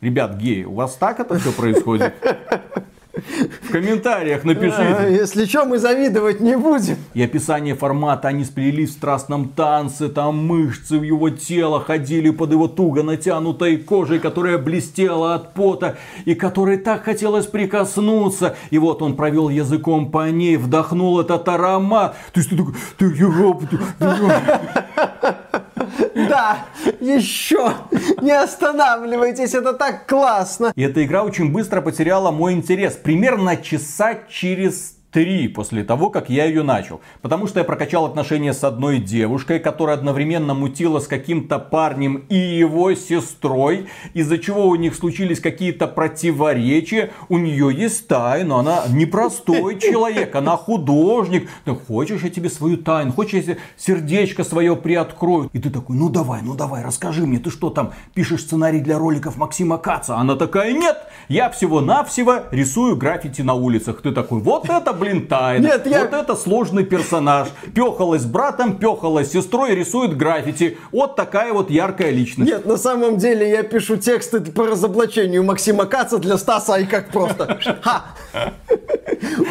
Ребят, 0.00 0.36
геи, 0.38 0.64
у 0.64 0.74
вас 0.74 0.96
так 0.96 1.20
это 1.20 1.38
все 1.38 1.52
происходит? 1.52 2.14
В 3.62 3.70
комментариях 3.70 4.42
А, 4.44 4.46
напишите. 4.46 5.06
Если 5.10 5.44
что, 5.44 5.64
мы 5.64 5.78
завидовать 5.78 6.40
не 6.40 6.56
будем. 6.56 6.96
И 7.14 7.22
описание 7.22 7.74
формата, 7.74 8.28
они 8.28 8.44
сплелись 8.44 8.90
в 8.90 8.92
страстном 8.92 9.48
танце, 9.48 10.08
там 10.08 10.46
мышцы 10.46 10.98
в 10.98 11.02
его 11.02 11.30
тела 11.30 11.80
ходили 11.80 12.30
под 12.30 12.52
его 12.52 12.68
туго 12.68 13.02
натянутой 13.02 13.76
кожей, 13.78 14.18
которая 14.18 14.58
блестела 14.58 15.34
от 15.34 15.54
пота, 15.54 15.96
и 16.24 16.34
которой 16.34 16.78
так 16.78 17.04
хотелось 17.04 17.46
прикоснуться. 17.46 18.56
И 18.70 18.78
вот 18.78 19.02
он 19.02 19.16
провел 19.16 19.48
языком 19.48 20.10
по 20.10 20.30
ней, 20.30 20.56
вдохнул 20.56 21.20
этот 21.20 21.48
аромат. 21.48 22.16
То 22.32 22.40
есть 22.40 22.50
ты 22.50 22.56
такой, 22.56 22.74
ты, 22.96 23.04
ёп, 23.06 23.62
ты, 23.68 23.78
ты, 23.98 24.04
ёп. 24.04 25.34
Да, 26.14 26.66
еще. 27.00 27.72
Не 28.20 28.32
останавливайтесь, 28.32 29.54
это 29.54 29.72
так 29.72 30.06
классно. 30.06 30.72
И 30.74 30.82
эта 30.82 31.04
игра 31.04 31.22
очень 31.22 31.52
быстро 31.52 31.80
потеряла 31.80 32.30
мой 32.30 32.52
интерес. 32.52 32.94
Примерно 32.94 33.56
часа 33.56 34.18
через 34.28 34.97
три 35.18 35.48
после 35.48 35.82
того, 35.82 36.10
как 36.10 36.30
я 36.30 36.44
ее 36.44 36.62
начал. 36.62 37.00
Потому 37.22 37.48
что 37.48 37.58
я 37.58 37.64
прокачал 37.64 38.06
отношения 38.06 38.52
с 38.52 38.62
одной 38.62 38.98
девушкой, 38.98 39.58
которая 39.58 39.96
одновременно 39.96 40.54
мутила 40.54 41.00
с 41.00 41.08
каким-то 41.08 41.58
парнем 41.58 42.22
и 42.28 42.36
его 42.36 42.94
сестрой, 42.94 43.88
из-за 44.14 44.38
чего 44.38 44.68
у 44.68 44.76
них 44.76 44.94
случились 44.94 45.40
какие-то 45.40 45.88
противоречия. 45.88 47.10
У 47.28 47.38
нее 47.38 47.74
есть 47.74 48.06
тайна, 48.06 48.60
она 48.60 48.84
непростой 48.88 49.80
человек, 49.80 50.36
она 50.36 50.56
художник. 50.56 51.50
Ты 51.64 51.74
хочешь, 51.74 52.22
я 52.22 52.30
тебе 52.30 52.48
свою 52.48 52.76
тайну, 52.76 53.12
хочешь, 53.12 53.44
я 53.44 53.56
сердечко 53.76 54.44
свое 54.44 54.76
приоткрою. 54.76 55.50
И 55.52 55.58
ты 55.58 55.68
такой, 55.68 55.96
ну 55.96 56.08
давай, 56.10 56.42
ну 56.42 56.54
давай, 56.54 56.84
расскажи 56.84 57.26
мне, 57.26 57.40
ты 57.40 57.50
что 57.50 57.70
там, 57.70 57.90
пишешь 58.14 58.42
сценарий 58.42 58.78
для 58.78 58.98
роликов 59.00 59.36
Максима 59.36 59.78
Каца? 59.78 60.16
Она 60.16 60.36
такая, 60.36 60.72
нет, 60.72 60.96
я 61.28 61.50
всего-навсего 61.50 62.42
рисую 62.52 62.96
граффити 62.96 63.42
на 63.42 63.54
улицах. 63.54 64.00
Ты 64.00 64.12
такой, 64.12 64.40
вот 64.40 64.70
это, 64.70 64.92
блин, 64.92 65.07
тайна. 65.26 65.64
Нет, 65.66 65.86
я- 65.86 66.00
Вот 66.04 66.12
это 66.14 66.34
сложный 66.36 66.84
персонаж. 66.84 67.48
Пехалась 67.74 68.22
с 68.22 68.26
братом, 68.26 68.76
пехалась 68.78 69.28
с 69.28 69.32
сестрой, 69.32 69.74
рисует 69.74 70.16
граффити. 70.16 70.76
Вот 70.92 71.16
такая 71.16 71.52
вот 71.52 71.70
яркая 71.70 72.10
личность. 72.10 72.50
Нет, 72.50 72.66
на 72.66 72.76
самом 72.76 73.16
деле 73.16 73.48
я 73.50 73.62
пишу 73.62 73.96
тексты 73.96 74.40
по 74.40 74.66
разоблачению 74.66 75.44
Максима 75.44 75.86
Каца 75.86 76.18
для 76.18 76.36
Стаса 76.38 76.76
и 76.76 76.84
как 76.86 77.10
просто. 77.10 77.58
Ха! 77.82 78.04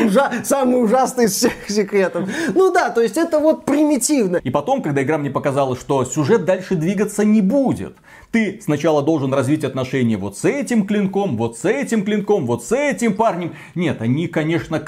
Ужа- 0.06 0.32
Самый 0.44 0.82
ужасный 0.84 1.26
из 1.26 1.34
всех 1.36 1.52
секретов. 1.68 2.30
Ну 2.56 2.72
да, 2.72 2.90
то 2.90 3.02
есть 3.02 3.18
это 3.18 3.40
вот 3.40 3.66
примитивно. 3.66 4.38
И 4.38 4.50
потом, 4.50 4.82
когда 4.82 5.04
игра 5.04 5.18
мне 5.18 5.30
показала, 5.30 5.76
что 5.76 6.06
сюжет 6.06 6.46
дальше 6.46 6.76
двигаться 6.76 7.26
не 7.26 7.42
будет. 7.42 7.96
Ты 8.32 8.60
сначала 8.62 9.02
должен 9.02 9.34
развить 9.34 9.64
отношения 9.64 10.18
вот 10.18 10.38
с 10.38 10.44
этим 10.46 10.86
клинком, 10.86 11.38
вот 11.38 11.58
с 11.58 11.66
этим 11.66 12.04
клинком, 12.04 12.46
вот 12.46 12.64
с 12.64 12.72
этим 12.74 13.14
парнем. 13.16 13.56
Нет, 13.74 14.02
они, 14.02 14.28
конечно, 14.28 14.80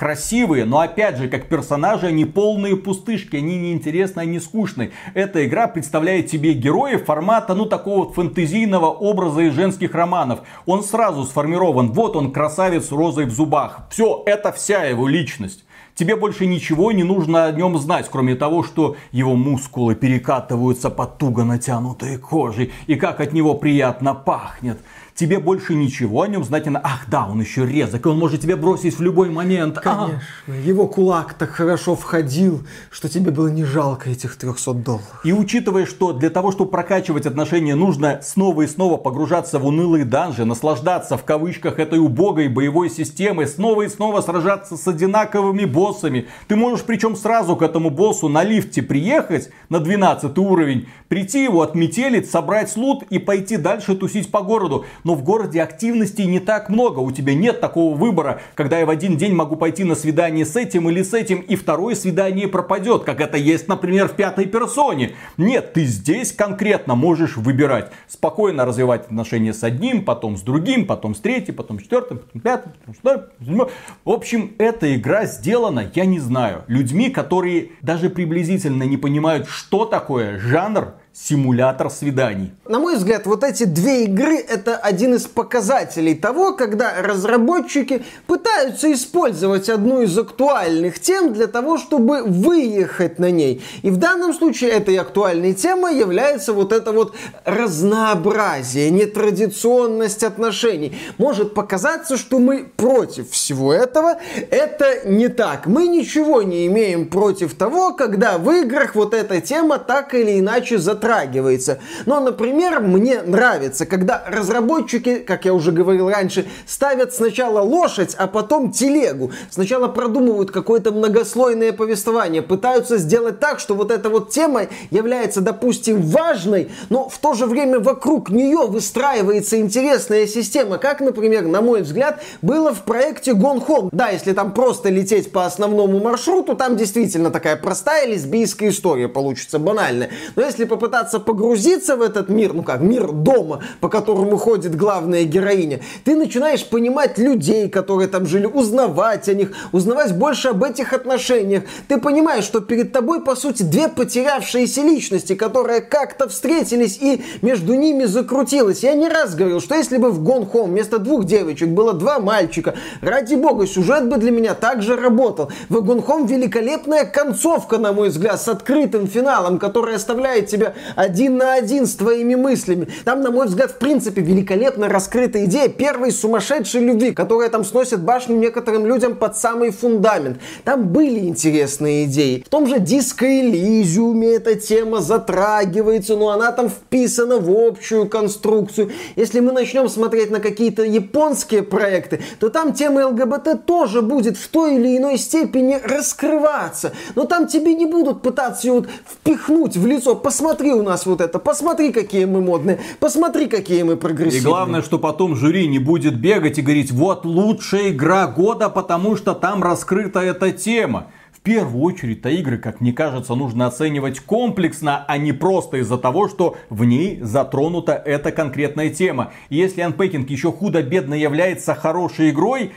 красивые, 0.50 0.66
но 0.66 0.80
опять 0.80 1.18
же, 1.18 1.28
как 1.28 1.48
персонажи, 1.48 2.08
они 2.08 2.26
полные 2.26 2.76
пустышки, 2.76 3.36
они 3.36 3.58
неинтересны, 3.58 4.22
они 4.22 4.40
скучные. 4.40 4.92
Эта 5.14 5.46
игра 5.46 5.68
представляет 5.68 6.28
тебе 6.28 6.54
героев 6.54 7.06
формата, 7.06 7.56
ну, 7.56 7.66
такого 7.66 8.12
фэнтезийного 8.12 8.88
образа 8.88 9.42
из 9.42 9.54
женских 9.54 9.94
романов. 9.94 10.40
Он 10.66 10.84
сразу 10.84 11.24
сформирован, 11.24 11.92
вот 11.92 12.16
он, 12.16 12.32
красавец 12.32 12.88
с 12.88 12.92
розой 12.92 13.26
в 13.26 13.32
зубах. 13.32 13.88
Все, 13.92 14.24
это 14.26 14.52
вся 14.52 14.86
его 14.86 15.08
личность. 15.08 15.66
Тебе 15.96 16.16
больше 16.16 16.46
ничего 16.46 16.94
не 16.94 17.04
нужно 17.04 17.46
о 17.46 17.52
нем 17.52 17.78
знать, 17.78 18.08
кроме 18.10 18.36
того, 18.36 18.64
что 18.64 18.96
его 19.12 19.36
мускулы 19.36 19.96
перекатываются 19.96 20.90
под 20.90 21.18
туго 21.18 21.44
натянутой 21.44 22.18
кожей, 22.18 22.72
и 22.88 22.96
как 22.96 23.20
от 23.20 23.34
него 23.34 23.54
приятно 23.56 24.16
пахнет. 24.16 24.80
Тебе 25.20 25.40
больше 25.40 25.76
ничего 25.76 26.22
о 26.22 26.28
нем 26.30 26.46
знать 26.46 26.64
не 26.66 26.72
надо. 26.72 26.86
Ах 26.88 27.02
да, 27.10 27.28
он 27.28 27.42
еще 27.42 27.66
резок, 27.66 28.06
и 28.06 28.08
он 28.08 28.18
может 28.18 28.40
тебя 28.40 28.56
бросить 28.56 28.98
в 28.98 29.02
любой 29.02 29.30
момент. 29.30 29.78
А, 29.80 29.82
Конечно, 29.82 30.22
его 30.66 30.88
кулак 30.88 31.34
так 31.34 31.50
хорошо 31.50 31.98
входил, 31.98 32.66
что 32.90 33.10
тебе 33.10 33.30
было 33.32 33.50
не 33.50 33.66
жалко 33.66 34.10
этих 34.10 34.38
300 34.38 34.74
долларов. 34.76 35.20
И 35.26 35.34
учитывая, 35.34 35.86
что 35.86 36.14
для 36.14 36.30
того, 36.30 36.54
чтобы 36.54 36.72
прокачивать 36.72 37.26
отношения, 37.26 37.76
нужно 37.76 38.22
снова 38.24 38.62
и 38.62 38.68
снова 38.68 38.96
погружаться 38.96 39.60
в 39.60 39.66
унылые 39.66 40.06
данжи, 40.06 40.46
наслаждаться 40.46 41.18
в 41.18 41.26
кавычках 41.26 41.80
этой 41.80 42.00
убогой 42.00 42.48
боевой 42.48 42.90
системой, 42.90 43.46
снова 43.48 43.82
и 43.82 43.90
снова 43.90 44.22
сражаться 44.22 44.78
с 44.78 44.88
одинаковыми 44.88 45.66
боссами. 45.66 46.30
Ты 46.48 46.56
можешь 46.56 46.86
причем 46.86 47.18
сразу 47.18 47.58
к 47.58 47.62
этому 47.62 47.90
боссу 47.90 48.30
на 48.30 48.46
лифте 48.46 48.82
приехать 48.82 49.50
на 49.68 49.82
12 49.82 50.38
уровень, 50.38 50.88
прийти 51.10 51.44
его 51.44 51.62
отметелить, 51.62 52.32
собрать 52.32 52.74
лут 52.78 53.04
и 53.10 53.20
пойти 53.20 53.58
дальше 53.58 53.98
тусить 53.98 54.32
по 54.32 54.42
городу. 54.44 54.86
Но 55.10 55.15
в 55.15 55.24
городе 55.24 55.63
активностей 55.63 56.26
не 56.28 56.39
так 56.39 56.69
много, 56.69 57.00
у 57.00 57.10
тебя 57.10 57.34
нет 57.34 57.60
такого 57.60 57.95
выбора, 57.95 58.41
когда 58.54 58.78
я 58.78 58.86
в 58.86 58.91
один 58.91 59.17
день 59.17 59.34
могу 59.34 59.56
пойти 59.56 59.84
на 59.84 59.95
свидание 59.95 60.45
с 60.45 60.56
этим 60.56 60.88
или 60.88 61.02
с 61.02 61.15
этим, 61.15 61.39
и 61.39 61.56
второе 61.56 61.95
свидание 61.95 62.48
пропадет, 62.48 63.06
как 63.06 63.19
это 63.19 63.36
есть, 63.36 63.67
например, 63.67 64.08
в 64.08 64.12
пятой 64.12 64.45
персоне. 64.45 65.15
Нет, 65.36 65.74
ты 65.74 65.86
здесь 65.86 66.32
конкретно 66.32 66.93
можешь 66.93 67.38
выбирать. 67.38 67.91
Спокойно 68.08 68.65
развивать 68.65 69.06
отношения 69.06 69.52
с 69.52 69.63
одним, 69.63 70.06
потом 70.06 70.38
с 70.38 70.41
другим, 70.41 70.86
потом 70.86 71.15
с 71.15 71.22
третьим, 71.22 71.56
потом 71.56 71.80
с 71.80 71.82
четвертым, 71.82 72.19
потом 72.19 72.39
с 72.39 72.43
пятым, 72.43 72.74
потом 72.74 72.93
с 72.93 72.98
шестым. 72.98 73.67
В 74.06 74.12
общем, 74.12 74.54
эта 74.60 74.95
игра 74.95 75.26
сделана, 75.26 75.89
я 75.95 76.06
не 76.06 76.19
знаю, 76.19 76.65
людьми, 76.67 77.10
которые 77.10 77.69
даже 77.82 78.12
приблизительно 78.12 78.84
не 78.84 78.98
понимают, 78.98 79.48
что 79.50 79.86
такое 79.86 80.38
жанр 80.38 80.93
симулятор 81.22 81.90
свиданий. 81.90 82.52
На 82.68 82.80
мой 82.80 82.96
взгляд, 82.96 83.26
вот 83.26 83.44
эти 83.44 83.66
две 83.66 84.06
игры 84.06 84.38
это 84.38 84.78
один 84.78 85.16
из 85.16 85.26
показателей 85.26 86.16
того, 86.16 86.54
когда 86.54 87.02
разработчики 87.02 88.04
пытаются 88.26 88.92
использовать 88.94 89.70
одну 89.70 90.02
из 90.02 90.18
актуальных 90.18 91.00
тем 91.00 91.34
для 91.34 91.48
того, 91.48 91.78
чтобы 91.78 92.24
выехать 92.24 93.20
на 93.20 93.32
ней. 93.32 93.62
И 93.82 93.90
в 93.90 93.98
данном 93.98 94.34
случае 94.34 94.72
этой 94.72 94.96
актуальной 94.96 95.54
темой 95.54 95.98
является 95.98 96.54
вот 96.54 96.72
это 96.72 96.94
вот 96.94 97.16
разнообразие, 97.44 98.90
нетрадиционность 98.90 100.24
отношений. 100.24 100.98
Может 101.18 101.54
показаться, 101.54 102.18
что 102.18 102.40
мы 102.40 102.64
против 102.78 103.32
всего 103.32 103.74
этого. 103.74 104.20
Это 104.52 105.08
не 105.08 105.28
так. 105.28 105.66
Мы 105.66 105.88
ничего 105.88 106.44
не 106.44 106.68
имеем 106.68 107.08
против 107.08 107.56
того, 107.56 107.94
когда 107.94 108.38
в 108.38 108.50
играх 108.52 108.96
вот 108.96 109.14
эта 109.14 109.42
тема 109.42 109.80
так 109.80 110.14
или 110.14 110.40
иначе 110.40 110.78
затрагивается 110.78 111.09
затрагивается. 111.10 111.80
Но, 112.06 112.19
например, 112.19 112.80
мне 112.82 113.22
нравится, 113.22 113.86
когда 113.86 114.24
разработчики, 114.28 115.15
как 115.15 115.45
я 115.45 115.54
уже 115.54 115.72
говорил 115.72 116.10
раньше, 116.10 116.45
ставят 116.67 117.13
сначала 117.13 117.62
лошадь, 117.62 118.15
а 118.17 118.28
потом 118.28 118.72
телегу. 118.72 119.32
Сначала 119.50 119.88
продумывают 119.88 120.52
какое-то 120.52 120.91
многослойное 120.91 121.74
повествование, 121.74 122.41
пытаются 122.41 122.98
сделать 122.98 123.39
так, 123.39 123.60
что 123.60 123.76
вот 123.76 123.91
эта 123.91 124.10
вот 124.10 124.30
тема 124.30 124.67
является, 124.91 125.41
допустим, 125.41 126.02
важной, 126.02 126.69
но 126.89 127.10
в 127.10 127.17
то 127.17 127.34
же 127.34 127.45
время 127.45 127.80
вокруг 127.80 128.30
нее 128.30 128.67
выстраивается 128.67 129.60
интересная 129.60 130.28
система, 130.28 130.78
как, 130.78 131.02
например, 131.02 131.43
на 131.43 131.62
мой 131.62 131.82
взгляд, 131.82 132.22
было 132.41 132.74
в 132.74 132.84
проекте 132.84 133.32
Gone 133.32 133.65
Home. 133.67 133.89
Да, 133.91 134.10
если 134.10 134.34
там 134.34 134.54
просто 134.54 134.89
лететь 134.89 135.32
по 135.32 135.45
основному 135.45 136.00
маршруту, 136.00 136.56
там 136.56 136.78
действительно 136.78 137.32
такая 137.32 137.56
простая 137.56 138.08
лесбийская 138.08 138.69
история 138.69 139.08
получится, 139.08 139.58
банальная. 139.60 140.10
Но 140.36 140.43
если 140.43 140.65
попытаться 140.65 140.99
погрузиться 141.04 141.96
в 141.96 142.02
этот 142.02 142.30
мир, 142.30 142.54
ну 142.54 142.64
как, 142.64 142.82
мир 142.82 143.12
дома, 143.12 143.62
по 143.80 143.90
которому 143.90 144.38
ходит 144.38 144.76
главная 144.76 145.24
героиня, 145.24 145.82
ты 146.04 146.16
начинаешь 146.16 146.66
понимать 146.66 147.18
людей, 147.18 147.70
которые 147.70 148.08
там 148.08 148.26
жили, 148.26 148.46
узнавать 148.46 149.30
о 149.30 149.34
них, 149.34 149.54
узнавать 149.72 150.16
больше 150.16 150.50
об 150.50 150.64
этих 150.64 150.94
отношениях. 150.94 151.64
Ты 151.88 152.00
понимаешь, 152.00 152.44
что 152.44 152.60
перед 152.60 152.92
тобой, 152.92 153.22
по 153.22 153.36
сути, 153.36 153.64
две 153.64 153.88
потерявшиеся 153.88 154.82
личности, 154.82 155.36
которые 155.36 155.82
как-то 155.82 156.28
встретились 156.28 156.98
и 157.02 157.24
между 157.42 157.74
ними 157.74 158.06
закрутилось. 158.06 158.84
Я 158.84 158.94
не 158.94 159.08
раз 159.08 159.36
говорил, 159.36 159.62
что 159.62 159.76
если 159.76 159.98
бы 159.98 160.12
в 160.12 160.22
Gone 160.22 160.52
Home 160.52 160.68
вместо 160.68 161.00
двух 161.00 161.26
девочек 161.26 161.70
было 161.70 161.94
два 161.94 162.20
мальчика, 162.20 162.76
ради 163.02 163.36
бога, 163.36 163.68
сюжет 163.68 164.08
бы 164.10 164.18
для 164.18 164.32
меня 164.32 164.54
также 164.54 164.96
работал. 164.96 165.52
В 165.70 165.78
Gone 165.78 166.06
Home 166.06 166.28
великолепная 166.28 167.06
концовка, 167.06 167.78
на 167.78 167.94
мой 167.94 168.10
взгляд, 168.10 168.42
с 168.42 168.48
открытым 168.48 169.08
финалом, 169.08 169.60
который 169.60 169.96
оставляет 169.96 170.48
тебя 170.48 170.74
один 170.96 171.38
на 171.38 171.54
один 171.54 171.86
с 171.86 171.96
твоими 171.96 172.36
мыслями. 172.36 172.88
Там, 173.06 173.22
на 173.22 173.32
мой 173.32 173.48
взгляд, 173.48 173.72
в 173.72 173.78
принципе, 173.78 174.22
великолепно 174.22 174.89
раскрыта 174.89 175.46
идея 175.46 175.70
первой 175.70 176.12
сумасшедшей 176.12 176.82
любви, 176.82 177.12
которая 177.12 177.50
там 177.50 177.63
сносит 177.63 178.02
башню 178.02 178.36
некоторым 178.36 178.86
людям 178.86 179.15
под 179.15 179.38
самый 179.38 179.72
фундамент. 179.72 180.39
Там 180.63 180.88
были 180.88 181.20
интересные 181.20 182.06
идеи. 182.06 182.44
В 182.46 182.50
том 182.50 182.68
же 182.68 182.80
Диско 182.80 183.26
Элизиуме 183.26 184.36
эта 184.36 184.56
тема 184.56 185.02
затрагивается, 185.02 186.15
но 186.15 186.30
она 186.30 186.52
там 186.52 186.70
вписана 186.70 187.38
в 187.38 187.50
общую 187.50 188.08
конструкцию. 188.08 188.92
Если 189.15 189.39
мы 189.39 189.52
начнем 189.52 189.89
смотреть 189.89 190.32
на 190.32 190.39
какие-то 190.39 190.84
японские 190.84 191.63
проекты, 191.63 192.22
то 192.39 192.50
там 192.50 192.74
тема 192.74 193.08
ЛГБТ 193.08 193.65
тоже 193.65 194.02
будет 194.02 194.38
в 194.38 194.48
той 194.48 194.76
или 194.76 194.98
иной 194.98 195.18
степени 195.18 195.80
раскрываться. 195.84 196.94
Но 197.15 197.26
там 197.26 197.48
тебе 197.48 197.74
не 197.76 197.86
будут 197.86 198.22
пытаться 198.22 198.68
ее 198.68 198.74
вот 198.74 198.88
впихнуть 199.06 199.78
в 199.78 199.86
лицо. 199.86 200.15
Посмотри 200.15 200.69
у 200.74 200.84
нас 200.84 201.06
вот 201.06 201.22
это, 201.22 201.40
посмотри, 201.40 201.92
какие 201.92 202.26
мы 202.26 202.42
модные, 202.42 202.80
посмотри, 203.00 203.48
какие 203.48 203.84
мы 203.84 203.98
прогрессивные. 203.98 204.42
И 204.42 204.46
главное, 204.46 204.82
что 204.82 205.00
потом 205.00 205.36
жюри 205.36 205.68
не 205.68 205.80
будет 205.80 206.20
бегать 206.20 206.58
и 206.58 206.62
говорить, 206.62 206.92
вот 206.92 207.26
лучшая 207.26 207.90
игра 207.90 208.28
года, 208.28 208.70
потому 208.70 209.16
что 209.16 209.34
там 209.34 209.64
раскрыта 209.64 210.20
эта 210.20 210.52
тема. 210.52 211.08
В 211.32 211.42
первую 211.42 211.84
очередь-то 211.84 212.28
игры, 212.30 212.58
как 212.58 212.82
мне 212.82 212.92
кажется, 212.92 213.34
нужно 213.34 213.68
оценивать 213.68 214.20
комплексно, 214.20 215.06
а 215.08 215.18
не 215.18 215.32
просто 215.32 215.78
из-за 215.78 215.98
того, 215.98 216.28
что 216.28 216.58
в 216.70 216.84
ней 216.84 217.22
затронута 217.22 217.94
эта 217.94 218.34
конкретная 218.34 218.90
тема. 218.90 219.32
И 219.48 219.56
если 219.56 219.88
Unpacking 219.88 220.26
еще 220.28 220.52
худо-бедно 220.52 221.14
является 221.14 221.76
хорошей 221.76 222.32
игрой, 222.32 222.74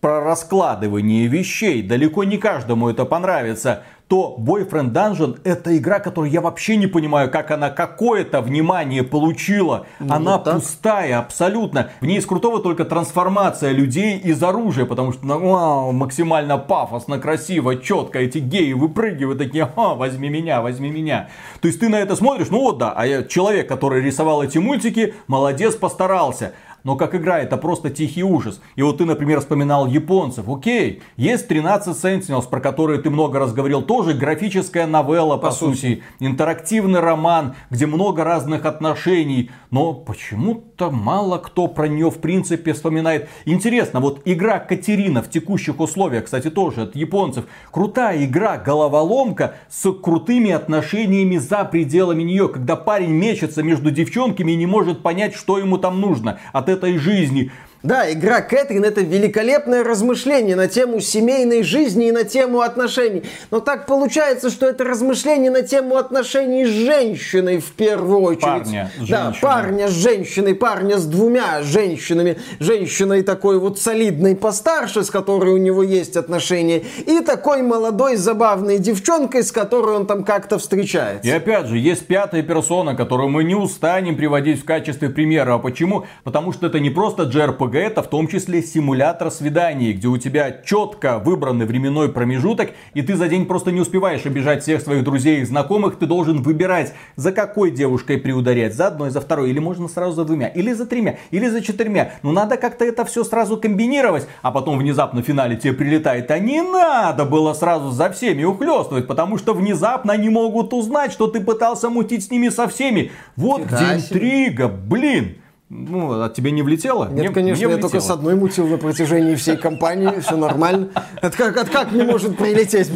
про 0.00 0.20
раскладывание 0.20 1.26
вещей. 1.26 1.82
Далеко 1.82 2.24
не 2.24 2.38
каждому 2.38 2.88
это 2.88 3.04
понравится 3.04 3.82
то 4.08 4.36
Boyfriend 4.38 4.92
Dungeon 4.92 5.40
это 5.42 5.76
игра, 5.76 5.98
которую 5.98 6.30
я 6.30 6.40
вообще 6.40 6.76
не 6.76 6.86
понимаю, 6.86 7.30
как 7.30 7.50
она 7.50 7.70
какое-то 7.70 8.40
внимание 8.40 9.02
получила. 9.02 9.86
Ну, 9.98 10.14
она 10.14 10.38
вот 10.38 10.52
пустая 10.52 11.18
абсолютно. 11.18 11.90
В 12.00 12.06
ней 12.06 12.18
из 12.18 12.26
крутого 12.26 12.60
только 12.60 12.84
трансформация 12.84 13.72
людей 13.72 14.16
из 14.18 14.40
оружия, 14.42 14.86
потому 14.86 15.12
что 15.12 15.26
ну, 15.26 15.50
вау, 15.50 15.92
максимально 15.92 16.56
пафосно, 16.56 17.18
красиво, 17.18 17.76
четко. 17.76 18.20
Эти 18.20 18.38
геи 18.38 18.74
выпрыгивают 18.74 19.38
такие, 19.38 19.68
а, 19.74 19.94
возьми 19.94 20.28
меня, 20.28 20.62
возьми 20.62 20.90
меня. 20.90 21.28
То 21.60 21.66
есть 21.66 21.80
ты 21.80 21.88
на 21.88 21.96
это 21.96 22.14
смотришь, 22.14 22.48
ну 22.50 22.60
вот 22.60 22.78
да, 22.78 22.92
а 22.96 23.06
я, 23.06 23.24
человек, 23.24 23.68
который 23.68 24.02
рисовал 24.02 24.42
эти 24.42 24.58
мультики, 24.58 25.14
молодец, 25.26 25.74
постарался 25.74 26.52
но 26.86 26.94
как 26.94 27.16
игра 27.16 27.40
это 27.40 27.56
просто 27.56 27.90
тихий 27.90 28.22
ужас. 28.22 28.60
И 28.76 28.82
вот 28.82 28.98
ты, 28.98 29.06
например, 29.06 29.40
вспоминал 29.40 29.88
японцев. 29.88 30.48
Окей, 30.48 31.02
есть 31.16 31.48
13 31.48 31.96
Sentinels, 31.96 32.48
про 32.48 32.60
которые 32.60 33.00
ты 33.00 33.10
много 33.10 33.40
раз 33.40 33.52
говорил. 33.52 33.82
Тоже 33.82 34.14
графическая 34.14 34.86
новелла, 34.86 35.36
по, 35.36 35.48
по 35.48 35.50
сути. 35.50 35.74
сути. 35.74 36.02
Интерактивный 36.20 37.00
роман, 37.00 37.56
где 37.70 37.86
много 37.86 38.22
разных 38.22 38.66
отношений. 38.66 39.50
Но 39.72 39.94
почему-то 39.94 40.92
мало 40.92 41.38
кто 41.38 41.66
про 41.66 41.88
нее 41.88 42.08
в 42.08 42.18
принципе 42.18 42.72
вспоминает. 42.72 43.28
Интересно, 43.46 43.98
вот 43.98 44.22
игра 44.24 44.60
Катерина 44.60 45.24
в 45.24 45.28
текущих 45.28 45.80
условиях, 45.80 46.26
кстати, 46.26 46.50
тоже 46.50 46.82
от 46.82 46.94
японцев. 46.94 47.46
Крутая 47.72 48.24
игра, 48.24 48.58
головоломка 48.58 49.56
с 49.68 49.90
крутыми 49.92 50.52
отношениями 50.52 51.38
за 51.38 51.64
пределами 51.64 52.22
нее. 52.22 52.48
Когда 52.48 52.76
парень 52.76 53.10
мечется 53.10 53.64
между 53.64 53.90
девчонками 53.90 54.52
и 54.52 54.56
не 54.56 54.66
может 54.66 55.02
понять, 55.02 55.34
что 55.34 55.58
ему 55.58 55.78
там 55.78 56.00
нужно. 56.00 56.38
От 56.52 56.75
этой 56.76 56.98
жизни. 56.98 57.50
Да, 57.86 58.12
игра 58.12 58.40
Кэтрин 58.40 58.84
это 58.84 59.00
великолепное 59.00 59.84
размышление 59.84 60.56
на 60.56 60.66
тему 60.66 60.98
семейной 60.98 61.62
жизни 61.62 62.08
и 62.08 62.12
на 62.12 62.24
тему 62.24 62.60
отношений. 62.60 63.22
Но 63.52 63.60
так 63.60 63.86
получается, 63.86 64.50
что 64.50 64.66
это 64.66 64.82
размышление 64.82 65.52
на 65.52 65.62
тему 65.62 65.96
отношений 65.96 66.66
с 66.66 66.70
женщиной 66.70 67.58
в 67.58 67.70
первую 67.72 68.22
очередь. 68.22 68.42
Парня 68.42 68.90
с 68.98 69.08
Да, 69.08 69.32
парня 69.40 69.86
с 69.86 69.92
женщиной, 69.92 70.56
парня 70.56 70.98
с 70.98 71.06
двумя 71.06 71.62
женщинами. 71.62 72.38
Женщиной 72.58 73.22
такой 73.22 73.60
вот 73.60 73.78
солидной 73.78 74.34
постарше, 74.34 75.04
с 75.04 75.10
которой 75.10 75.54
у 75.54 75.58
него 75.58 75.84
есть 75.84 76.16
отношения. 76.16 76.82
И 77.06 77.20
такой 77.20 77.62
молодой 77.62 78.16
забавной 78.16 78.78
девчонкой, 78.78 79.44
с 79.44 79.52
которой 79.52 79.94
он 79.94 80.06
там 80.06 80.24
как-то 80.24 80.58
встречается. 80.58 81.28
И 81.28 81.30
опять 81.30 81.66
же, 81.66 81.78
есть 81.78 82.04
пятая 82.08 82.42
персона, 82.42 82.96
которую 82.96 83.28
мы 83.28 83.44
не 83.44 83.54
устанем 83.54 84.16
приводить 84.16 84.60
в 84.60 84.64
качестве 84.64 85.08
примера. 85.08 85.54
А 85.54 85.58
почему? 85.58 86.06
Потому 86.24 86.52
что 86.52 86.66
это 86.66 86.80
не 86.80 86.90
просто 86.90 87.22
JRPG, 87.22 87.75
это 87.76 88.02
в 88.02 88.08
том 88.08 88.28
числе 88.28 88.62
симулятор 88.62 89.30
свиданий, 89.30 89.92
где 89.92 90.08
у 90.08 90.16
тебя 90.18 90.50
четко 90.64 91.18
выбранный 91.18 91.66
временной 91.66 92.10
промежуток, 92.10 92.70
и 92.94 93.02
ты 93.02 93.16
за 93.16 93.28
день 93.28 93.46
просто 93.46 93.72
не 93.72 93.80
успеваешь 93.80 94.26
обижать 94.26 94.62
всех 94.62 94.80
своих 94.80 95.04
друзей 95.04 95.40
и 95.40 95.44
знакомых, 95.44 95.98
ты 95.98 96.06
должен 96.06 96.42
выбирать, 96.42 96.94
за 97.16 97.32
какой 97.32 97.70
девушкой 97.70 98.18
приударять, 98.18 98.74
за 98.74 98.88
одной, 98.88 99.10
за 99.10 99.20
второй, 99.20 99.50
или 99.50 99.58
можно 99.58 99.88
сразу 99.88 100.16
за 100.16 100.24
двумя, 100.24 100.48
или 100.48 100.72
за 100.72 100.86
тремя, 100.86 101.18
или 101.30 101.48
за 101.48 101.62
четырьмя. 101.62 102.12
Ну 102.22 102.32
надо 102.32 102.56
как-то 102.56 102.84
это 102.84 103.04
все 103.04 103.24
сразу 103.24 103.56
комбинировать, 103.56 104.26
а 104.42 104.50
потом 104.50 104.78
внезапно 104.78 105.22
в 105.22 105.26
финале 105.26 105.56
тебе 105.56 105.72
прилетает, 105.72 106.30
а 106.30 106.38
не 106.38 106.62
надо 106.62 107.24
было 107.24 107.52
сразу 107.52 107.90
за 107.90 108.10
всеми 108.10 108.44
ухлестывать, 108.44 109.06
потому 109.06 109.38
что 109.38 109.54
внезапно 109.54 110.12
они 110.12 110.28
могут 110.28 110.72
узнать, 110.72 111.12
что 111.12 111.26
ты 111.26 111.40
пытался 111.40 111.90
мутить 111.90 112.24
с 112.24 112.30
ними 112.30 112.48
со 112.48 112.68
всеми. 112.68 113.10
Вот 113.36 113.62
Фига 113.62 113.76
где 113.76 113.84
интрига, 113.96 114.68
блин. 114.68 115.36
Ну, 115.68 116.22
от 116.22 116.34
тебя 116.34 116.52
не 116.52 116.62
влетело? 116.62 117.06
Нет, 117.06 117.24
мне, 117.24 117.28
конечно, 117.30 117.66
мне 117.66 117.74
я 117.74 117.80
только 117.80 117.98
с 117.98 118.08
одной 118.08 118.36
мутил 118.36 118.68
на 118.68 118.78
протяжении 118.78 119.34
всей 119.34 119.56
кампании, 119.56 120.20
все 120.20 120.36
нормально. 120.36 120.90
Это 121.20 121.36
как, 121.36 121.56
это 121.56 121.68
как 121.68 121.90
не 121.90 122.04
может 122.04 122.38
прилететь? 122.38 122.88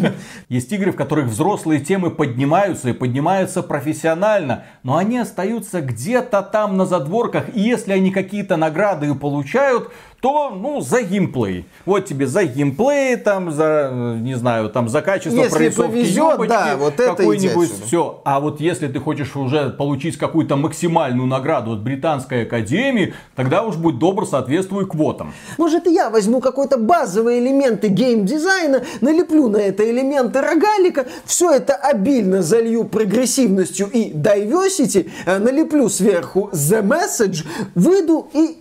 Есть 0.48 0.70
игры, 0.70 0.92
в 0.92 0.96
которых 0.96 1.26
взрослые 1.26 1.80
темы 1.80 2.10
поднимаются 2.10 2.90
и 2.90 2.92
поднимаются 2.92 3.64
профессионально, 3.64 4.66
но 4.84 4.96
они 4.96 5.18
остаются 5.18 5.80
где-то 5.80 6.42
там 6.42 6.76
на 6.76 6.86
задворках, 6.86 7.46
и 7.56 7.60
если 7.60 7.90
они 7.90 8.12
какие-то 8.12 8.56
награды 8.56 9.12
получают, 9.16 9.90
то, 10.20 10.50
ну, 10.50 10.80
за 10.80 11.02
геймплей. 11.02 11.66
Вот 11.86 12.04
тебе 12.04 12.26
за 12.26 12.44
геймплей, 12.44 13.16
там, 13.16 13.50
за, 13.50 13.90
не 14.20 14.34
знаю, 14.34 14.68
там, 14.68 14.88
за 14.88 15.00
качество 15.02 15.38
если 15.38 15.56
прорисовки 15.56 15.90
повезет, 15.90 16.16
юбочки, 16.16 16.48
да, 16.48 16.76
вот 16.76 17.00
это 17.00 17.16
какой-нибудь, 17.16 17.70
все. 17.86 18.20
А 18.24 18.40
вот 18.40 18.60
если 18.60 18.88
ты 18.88 19.00
хочешь 19.00 19.34
уже 19.34 19.70
получить 19.70 20.18
какую-то 20.18 20.56
максимальную 20.56 21.26
награду 21.26 21.72
от 21.72 21.82
Британской 21.82 22.42
Академии, 22.42 23.14
тогда 23.34 23.62
уж 23.62 23.76
будь 23.76 23.98
добр, 23.98 24.26
соответствуй 24.26 24.86
квотам. 24.86 25.32
Может, 25.56 25.86
и 25.86 25.94
я 25.94 26.10
возьму 26.10 26.40
какой-то 26.40 26.76
базовые 26.76 27.40
элементы 27.40 27.88
геймдизайна, 27.88 28.84
налеплю 29.00 29.48
на 29.48 29.56
это 29.56 29.88
элементы 29.90 30.40
рогалика, 30.40 31.06
все 31.24 31.50
это 31.52 31.74
обильно 31.74 32.42
залью 32.42 32.84
прогрессивностью 32.84 33.88
и 33.90 34.12
diversity, 34.12 35.10
э, 35.24 35.38
налеплю 35.38 35.88
сверху 35.88 36.50
the 36.52 36.82
message, 36.82 37.46
выйду 37.74 38.28
и 38.34 38.59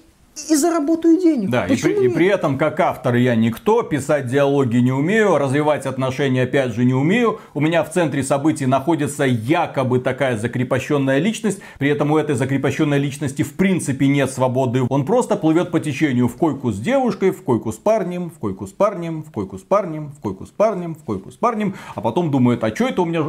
и 0.50 0.56
заработаю 0.56 1.20
денег. 1.20 1.50
Да, 1.50 1.66
и 1.66 1.76
при, 1.76 2.06
и 2.06 2.10
при 2.10 2.28
этом, 2.28 2.58
как 2.58 2.80
автор, 2.80 3.16
я 3.16 3.36
никто, 3.36 3.84
писать 3.84 4.28
диалоги 4.28 4.78
не 4.78 4.92
умею, 4.92 5.38
развивать 5.38 5.86
отношения, 5.86 6.44
опять 6.44 6.74
же, 6.74 6.86
не 6.86 6.94
умею. 6.94 7.40
У 7.54 7.60
меня 7.60 7.84
в 7.84 7.92
центре 7.92 8.24
событий 8.24 8.66
находится 8.66 9.24
якобы 9.24 10.00
такая 10.00 10.38
закрепощенная 10.38 11.20
личность, 11.20 11.60
при 11.78 11.90
этом 11.90 12.12
у 12.12 12.18
этой 12.18 12.36
закрепощенной 12.36 13.00
личности 13.00 13.44
в 13.44 13.54
принципе 13.56 14.08
нет 14.08 14.32
свободы. 14.32 14.84
Он 14.90 15.06
просто 15.06 15.36
плывет 15.36 15.72
по 15.72 15.80
течению 15.80 16.28
в 16.28 16.36
койку 16.36 16.72
с 16.72 16.80
девушкой, 16.80 17.32
в 17.32 17.44
койку 17.44 17.72
с 17.72 17.78
парнем, 17.78 18.30
в 18.30 18.40
койку 18.40 18.66
с 18.66 18.72
парнем, 18.72 19.24
в 19.24 19.32
койку 19.32 19.58
с 19.58 19.62
парнем, 19.62 20.12
в 20.14 20.22
койку 20.22 20.46
с 20.46 20.50
парнем, 20.50 20.96
в 20.96 21.04
койку 21.04 21.32
с 21.32 21.36
парнем, 21.36 21.76
а 21.96 22.02
потом 22.02 22.32
думает, 22.32 22.64
а 22.64 22.74
что 22.74 22.88
это 22.88 23.02
у 23.02 23.06
меня... 23.06 23.26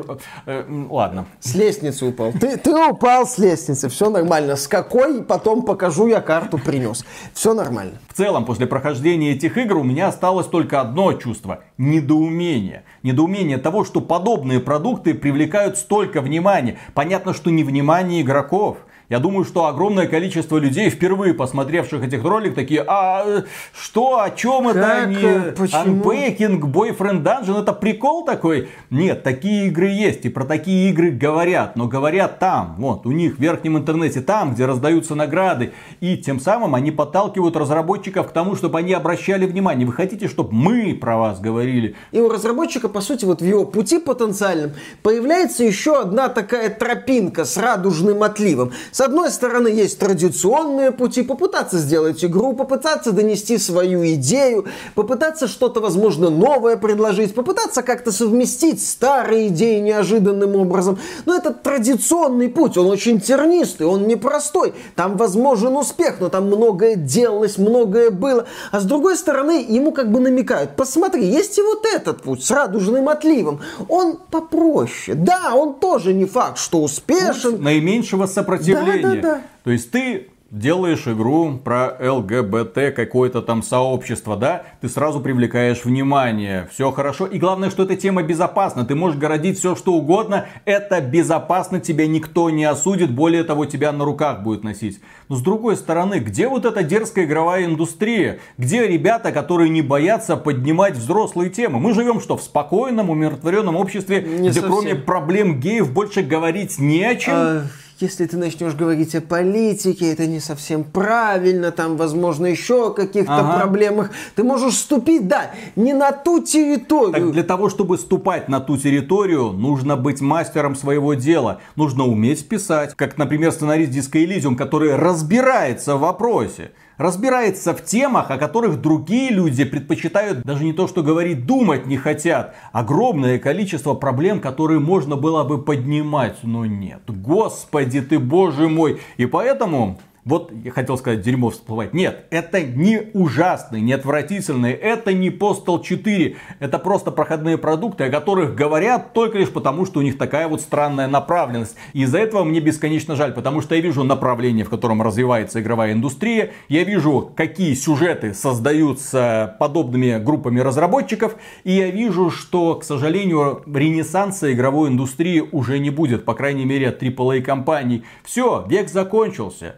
Э, 0.47 0.65
ладно. 0.91 1.27
С 1.41 1.55
лестницы 1.55 2.07
упал. 2.07 2.33
Ты, 2.33 2.57
ты 2.57 2.75
упал 2.75 3.27
с 3.27 3.39
лестницы, 3.39 3.89
все 3.89 4.11
нормально. 4.11 4.57
С 4.57 4.69
какой, 4.69 5.23
потом 5.23 5.63
покажу, 5.63 6.07
я 6.07 6.21
карту 6.21 6.59
принес. 6.59 7.00
Все 7.33 7.55
нормально. 7.55 7.95
В 8.09 8.15
целом, 8.15 8.45
после 8.45 8.67
прохождения 8.67 9.33
этих 9.33 9.57
игр 9.59 9.77
у 9.77 9.85
меня 9.85 10.09
осталось 10.09 10.47
только 10.47 10.81
одно 10.81 11.13
чувство– 11.15 11.65
недоумение. 11.79 12.85
Недоумение 13.03 13.59
того, 13.59 13.85
что 13.85 14.01
подобные 14.01 14.61
продукты 14.61 15.15
привлекают 15.15 15.77
столько 15.77 16.21
внимания. 16.21 16.79
Понятно, 16.95 17.35
что 17.35 17.51
не 17.51 17.65
внимание 17.65 18.23
игроков– 18.23 18.79
я 19.11 19.19
думаю, 19.19 19.45
что 19.45 19.67
огромное 19.67 20.07
количество 20.07 20.57
людей, 20.57 20.89
впервые 20.89 21.35
посмотревших 21.35 22.05
этих 22.05 22.23
ролик, 22.23 22.55
такие, 22.55 22.85
а 22.87 23.43
что, 23.77 24.21
о 24.21 24.31
чем 24.31 24.69
это 24.69 25.03
они? 25.03 25.17
Unpacking, 25.17 26.61
Boyfriend 26.61 27.25
Dungeon, 27.25 27.61
это 27.61 27.73
прикол 27.73 28.25
такой? 28.25 28.69
Нет, 28.89 29.25
такие 29.25 29.67
игры 29.67 29.89
есть, 29.89 30.25
и 30.27 30.29
про 30.29 30.45
такие 30.45 30.91
игры 30.91 31.11
говорят, 31.11 31.75
но 31.75 31.89
говорят 31.89 32.39
там, 32.39 32.77
вот, 32.79 33.05
у 33.05 33.11
них 33.11 33.37
в 33.37 33.41
верхнем 33.41 33.79
интернете, 33.79 34.21
там, 34.21 34.55
где 34.55 34.65
раздаются 34.65 35.17
награды, 35.17 35.73
и 35.99 36.17
тем 36.17 36.39
самым 36.39 36.77
они 36.77 36.93
подталкивают 36.93 37.57
разработчиков 37.57 38.29
к 38.29 38.33
тому, 38.33 38.55
чтобы 38.55 38.79
они 38.79 38.93
обращали 38.93 39.45
внимание. 39.45 39.89
Вы 39.89 39.93
хотите, 39.93 40.29
чтобы 40.29 40.53
мы 40.53 40.95
про 40.95 41.17
вас 41.17 41.41
говорили? 41.41 41.97
И 42.13 42.21
у 42.21 42.29
разработчика, 42.29 42.89
по 42.89 43.01
сути, 43.01 43.25
вот 43.25 43.43
в 43.43 43.45
его 43.45 43.65
пути 43.65 43.99
потенциальном 43.99 44.71
появляется 45.03 45.65
еще 45.65 46.01
одна 46.01 46.29
такая 46.29 46.71
тропинка 46.71 47.45
с 47.45 47.57
радужным 47.57 48.23
отливом. 48.23 48.71
С 48.93 49.00
одной 49.01 49.31
стороны, 49.31 49.69
есть 49.69 49.99
традиционные 49.99 50.93
пути, 50.93 51.23
попытаться 51.23 51.79
сделать 51.79 52.25
игру, 52.25 52.53
попытаться 52.53 53.13
донести 53.13 53.57
свою 53.59 54.05
идею, 54.15 54.67
попытаться 54.95 55.49
что-то, 55.49 55.81
возможно, 55.81 56.29
новое 56.29 56.77
предложить, 56.77 57.35
попытаться 57.35 57.83
как-то 57.83 58.13
совместить 58.13 58.85
старые 58.85 59.49
идеи 59.49 59.81
неожиданным 59.81 60.57
образом. 60.57 60.99
Но 61.25 61.35
это 61.35 61.53
традиционный 61.53 62.49
путь, 62.49 62.77
он 62.77 62.87
очень 62.87 63.21
тернистый, 63.21 63.87
он 63.87 64.07
непростой. 64.07 64.75
Там 64.97 65.17
возможен 65.17 65.77
успех, 65.77 66.17
но 66.21 66.29
там 66.29 66.47
многое 66.47 66.97
делалось, 66.97 67.59
многое 67.59 68.11
было. 68.11 68.47
А 68.71 68.81
с 68.81 68.85
другой 68.85 69.17
стороны, 69.17 69.65
ему 69.69 69.93
как 69.93 70.11
бы 70.11 70.21
намекают, 70.21 70.77
посмотри, 70.77 71.25
есть 71.25 71.59
и 71.59 71.63
вот 71.63 71.87
этот 71.87 72.23
путь 72.23 72.45
с 72.45 72.51
радужным 72.51 73.09
отливом. 73.09 73.61
Он 73.89 74.19
попроще. 74.31 75.17
Да, 75.17 75.55
он 75.55 75.75
тоже 75.75 76.13
не 76.13 76.25
факт, 76.25 76.59
что 76.59 76.83
успешен. 76.83 77.53
Путь 77.53 77.61
наименьшего 77.61 78.27
сопротивления 78.27 78.90
мышление. 78.93 79.23
Да, 79.23 79.29
да, 79.29 79.35
да. 79.37 79.43
То 79.65 79.71
есть 79.71 79.91
ты 79.91 80.29
делаешь 80.51 81.07
игру 81.07 81.59
про 81.63 81.97
ЛГБТ, 82.01 82.95
какое-то 82.95 83.41
там 83.41 83.63
сообщество, 83.63 84.37
да, 84.37 84.65
ты 84.81 84.89
сразу 84.89 85.21
привлекаешь 85.21 85.85
внимание, 85.85 86.69
все 86.73 86.91
хорошо. 86.91 87.27
И 87.27 87.39
главное, 87.39 87.71
что 87.71 87.85
эта 87.85 87.97
тема 87.97 88.23
безопасна, 88.23 88.85
ты 88.85 88.95
можешь 88.95 89.19
городить 89.19 89.59
все, 89.59 89.77
что 89.77 89.93
угодно, 89.93 90.47
это 90.65 91.01
безопасно, 91.01 91.81
тебя 91.81 92.07
никто 92.07 92.51
не 92.51 92.65
осудит, 92.65 93.13
более 93.13 93.45
того, 93.45 93.65
тебя 93.67 93.93
на 93.93 94.05
руках 94.05 94.43
будет 94.43 94.65
носить. 94.65 95.01
Но 95.29 95.37
с 95.37 95.41
другой 95.41 95.77
стороны, 95.77 96.19
где 96.19 96.49
вот 96.49 96.65
эта 96.65 96.83
дерзкая 96.83 97.27
игровая 97.27 97.65
индустрия? 97.67 98.41
Где 98.59 98.87
ребята, 98.89 99.31
которые 99.31 99.71
не 99.71 99.83
боятся 99.83 100.37
поднимать 100.37 100.97
взрослые 100.97 101.51
темы? 101.51 101.79
Мы 101.79 101.95
живем 101.95 102.21
что, 102.21 102.37
в 102.37 102.43
спокойном, 102.43 103.11
умиротворенном 103.11 103.77
обществе, 103.77 104.23
не 104.23 104.51
где 104.51 104.61
совсем. 104.61 104.73
кроме 104.73 104.95
проблем 104.97 105.61
геев 105.61 105.93
больше 105.93 106.23
говорить 106.23 106.81
не 106.81 107.05
о 107.05 107.15
чем? 107.15 107.35
А 107.35 107.63
если 108.01 108.27
ты 108.27 108.37
начнешь 108.37 108.75
говорить 108.75 109.15
о 109.15 109.21
политике, 109.21 110.13
это 110.13 110.27
не 110.27 110.41
совсем 110.41 110.85
правильно, 110.85 111.71
там, 111.71 111.97
возможно, 111.97 112.47
еще 112.47 112.89
о 112.89 112.91
каких-то 112.91 113.37
ага. 113.37 113.59
проблемах, 113.59 114.11
ты 114.35 114.43
можешь 114.43 114.75
ступить, 114.75 115.29
да, 115.29 115.51
не 115.77 115.93
на 115.93 116.13
ту 116.13 116.43
территорию. 116.43 117.13
Так 117.13 117.33
для 117.33 117.43
того, 117.43 117.69
чтобы 117.69 117.99
ступать 117.99 118.49
на 118.49 118.61
ту 118.61 118.77
территорию, 118.77 119.53
нужно 119.53 119.97
быть 119.97 120.21
мастером 120.21 120.77
своего 120.77 121.15
дела. 121.15 121.61
Нужно 121.77 122.05
уметь 122.05 122.49
писать, 122.49 122.95
как, 122.97 123.19
например, 123.19 123.53
сценарист 123.53 123.93
Disco 123.93 124.25
Elysium, 124.25 124.57
который 124.57 124.97
разбирается 124.97 125.97
в 125.97 126.01
вопросе 126.01 126.73
разбирается 127.01 127.75
в 127.75 127.83
темах, 127.83 128.31
о 128.31 128.37
которых 128.37 128.83
другие 128.83 129.31
люди 129.31 129.65
предпочитают 129.65 130.43
даже 130.43 130.65
не 130.65 130.75
то, 130.75 130.87
что 130.87 131.03
говорить, 131.03 131.47
думать 131.47 131.87
не 131.87 131.97
хотят. 131.97 132.55
Огромное 132.73 133.39
количество 133.39 133.95
проблем, 133.95 134.39
которые 134.39 134.81
можно 134.81 135.17
было 135.17 135.43
бы 135.43 135.63
поднимать, 135.63 136.37
но 136.43 136.67
нет. 136.67 137.01
Господи 137.09 138.03
ты, 138.03 138.19
боже 138.19 138.69
мой. 138.69 139.01
И 139.17 139.25
поэтому 139.25 139.99
вот 140.25 140.53
я 140.65 140.71
хотел 140.71 140.99
сказать, 140.99 141.23
дерьмо 141.23 141.51
всплывать. 141.51 141.95
Нет, 141.95 142.27
это 142.31 142.61
не 142.61 143.11
ужасный, 143.15 143.81
не 143.81 143.93
отвратительный, 143.93 144.73
это 144.73 145.13
не 145.13 145.31
Postal 145.31 145.83
4. 145.83 146.37
Это 146.59 146.79
просто 146.79 147.11
проходные 147.11 147.57
продукты, 147.57 148.05
о 148.05 148.11
которых 148.11 148.55
говорят 148.55 149.13
только 149.13 149.39
лишь 149.39 149.51
потому, 149.51 149.87
что 149.87 150.01
у 150.01 150.03
них 150.03 150.19
такая 150.19 150.49
вот 150.49 150.61
странная 150.61 151.09
направленность. 151.09 151.77
И 151.95 152.03
из-за 152.03 152.19
этого 152.19 152.45
мне 152.45 152.61
бесконечно 152.61 153.17
жаль, 153.17 153.33
потому 153.33 153.61
что 153.63 153.75
я 153.75 153.81
вижу 153.81 154.05
направление, 154.05 154.65
в 154.65 154.71
котором 154.71 155.01
развивается 155.03 155.61
игровая 155.61 155.93
индустрия. 155.93 156.53
Я 156.69 156.85
вижу, 156.85 157.33
какие 157.35 157.75
сюжеты 157.75 158.35
создаются 158.35 159.57
подобными 159.59 160.19
группами 160.19 160.61
разработчиков. 160.61 161.37
И 161.65 161.73
я 161.73 161.91
вижу, 161.91 162.31
что, 162.31 162.75
к 162.75 162.85
сожалению, 162.85 163.63
ренессанса 163.67 164.53
игровой 164.53 164.91
индустрии 164.91 165.41
уже 165.41 165.79
не 165.79 165.91
будет. 165.91 166.25
По 166.25 166.35
крайней 166.35 166.65
мере, 166.65 166.89
от 166.89 167.03
AAA 167.03 167.41
компаний. 167.43 168.05
Все, 168.23 168.67
век 168.69 168.91
закончился. 168.91 169.77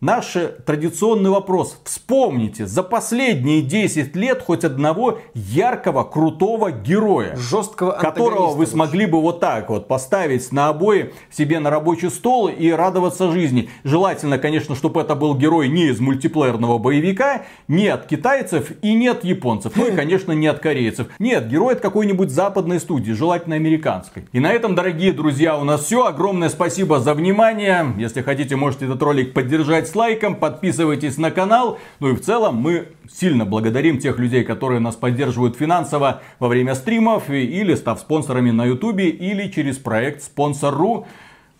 Наш 0.00 0.34
традиционный 0.64 1.28
вопрос. 1.28 1.78
Вспомните 1.84 2.66
за 2.66 2.82
последние 2.82 3.60
10 3.60 4.16
лет 4.16 4.42
хоть 4.42 4.64
одного 4.64 5.18
яркого, 5.34 6.04
крутого 6.04 6.70
героя. 6.70 7.36
Жесткого 7.36 7.92
Которого 7.92 8.54
вы 8.54 8.66
смогли 8.66 9.04
бы 9.04 9.20
вот 9.20 9.40
так 9.40 9.68
вот 9.68 9.88
поставить 9.88 10.52
на 10.52 10.68
обои 10.68 11.12
себе 11.30 11.60
на 11.60 11.68
рабочий 11.68 12.08
стол 12.08 12.48
и 12.48 12.70
радоваться 12.70 13.30
жизни. 13.30 13.68
Желательно, 13.84 14.38
конечно, 14.38 14.74
чтобы 14.74 15.02
это 15.02 15.14
был 15.14 15.34
герой 15.34 15.68
не 15.68 15.88
из 15.88 16.00
мультиплеерного 16.00 16.78
боевика, 16.78 17.42
не 17.68 17.88
от 17.88 18.06
китайцев 18.06 18.72
и 18.80 18.94
не 18.94 19.08
от 19.08 19.22
японцев. 19.22 19.74
Ну 19.76 19.86
и, 19.86 19.90
конечно, 19.94 20.32
не 20.32 20.46
от 20.46 20.60
корейцев. 20.60 21.08
Нет, 21.18 21.46
герой 21.46 21.74
от 21.74 21.80
какой-нибудь 21.80 22.30
западной 22.30 22.80
студии, 22.80 23.12
желательно 23.12 23.56
американской. 23.56 24.24
И 24.32 24.40
на 24.40 24.50
этом, 24.50 24.74
дорогие 24.74 25.12
друзья, 25.12 25.58
у 25.58 25.64
нас 25.64 25.84
все. 25.84 26.06
Огромное 26.06 26.48
спасибо 26.48 27.00
за 27.00 27.12
внимание. 27.12 27.94
Если 27.98 28.22
хотите, 28.22 28.56
можете 28.56 28.86
этот 28.86 29.02
ролик 29.02 29.34
поддержать 29.34 29.89
с 29.90 29.94
лайком, 29.94 30.36
подписывайтесь 30.36 31.18
на 31.18 31.30
канал. 31.30 31.78
Ну 31.98 32.10
и 32.10 32.14
в 32.14 32.20
целом 32.20 32.56
мы 32.56 32.88
сильно 33.12 33.44
благодарим 33.44 33.98
тех 33.98 34.18
людей, 34.18 34.44
которые 34.44 34.80
нас 34.80 34.96
поддерживают 34.96 35.56
финансово 35.56 36.22
во 36.38 36.48
время 36.48 36.74
стримов 36.74 37.28
или 37.28 37.74
став 37.74 38.00
спонсорами 38.00 38.50
на 38.50 38.64
ютубе 38.64 39.08
или 39.08 39.48
через 39.48 39.78
проект 39.78 40.22
Спонсор.ру. 40.22 41.06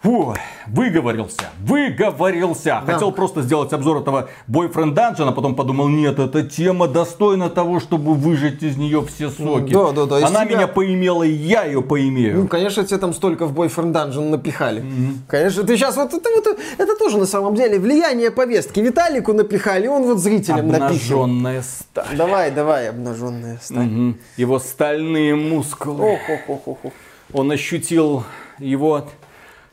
Фу, 0.02 0.34
выговорился, 0.66 1.50
выговорился. 1.60 2.82
Да. 2.86 2.94
Хотел 2.94 3.12
просто 3.12 3.42
сделать 3.42 3.70
обзор 3.74 3.98
этого 3.98 4.30
Boyfriend 4.48 4.94
Dungeon, 4.94 5.28
а 5.28 5.32
потом 5.32 5.54
подумал, 5.54 5.88
нет, 5.88 6.18
эта 6.18 6.42
тема 6.42 6.88
достойна 6.88 7.50
того, 7.50 7.80
чтобы 7.80 8.14
выжать 8.14 8.62
из 8.62 8.78
нее 8.78 9.04
все 9.04 9.28
соки. 9.28 9.74
Да, 9.74 9.92
да, 9.92 10.06
да. 10.06 10.26
Она 10.26 10.46
тебя... 10.46 10.56
меня 10.56 10.68
поимела, 10.68 11.22
и 11.22 11.30
я 11.32 11.64
ее 11.64 11.82
поимею. 11.82 12.40
Ну, 12.40 12.48
конечно, 12.48 12.82
тебе 12.82 12.98
там 12.98 13.12
столько 13.12 13.44
в 13.44 13.52
Boyfriend 13.52 13.92
Dungeon 13.92 14.30
напихали. 14.30 14.82
Mm-hmm. 14.82 15.14
Конечно, 15.28 15.64
ты 15.64 15.76
сейчас 15.76 15.96
вот 15.96 16.14
это, 16.14 16.30
вот 16.34 16.58
это 16.78 16.96
тоже 16.96 17.18
на 17.18 17.26
самом 17.26 17.54
деле 17.54 17.78
влияние 17.78 18.30
повестки. 18.30 18.80
Виталику 18.80 19.34
напихали, 19.34 19.86
он 19.86 20.04
вот 20.04 20.18
зрителям 20.18 20.68
напихал. 20.68 20.88
Обнаженная 20.88 21.62
сталь. 21.62 22.16
Давай, 22.16 22.50
давай, 22.50 22.88
обнаженная 22.88 23.58
сталь. 23.62 23.86
Угу. 23.86 24.14
Его 24.38 24.58
стальные 24.60 25.34
мускулы. 25.34 26.12
Ох, 26.14 26.20
ох, 26.48 26.60
ох, 26.66 26.78
ох. 26.84 26.92
Он 27.34 27.50
ощутил 27.50 28.24
его 28.58 29.06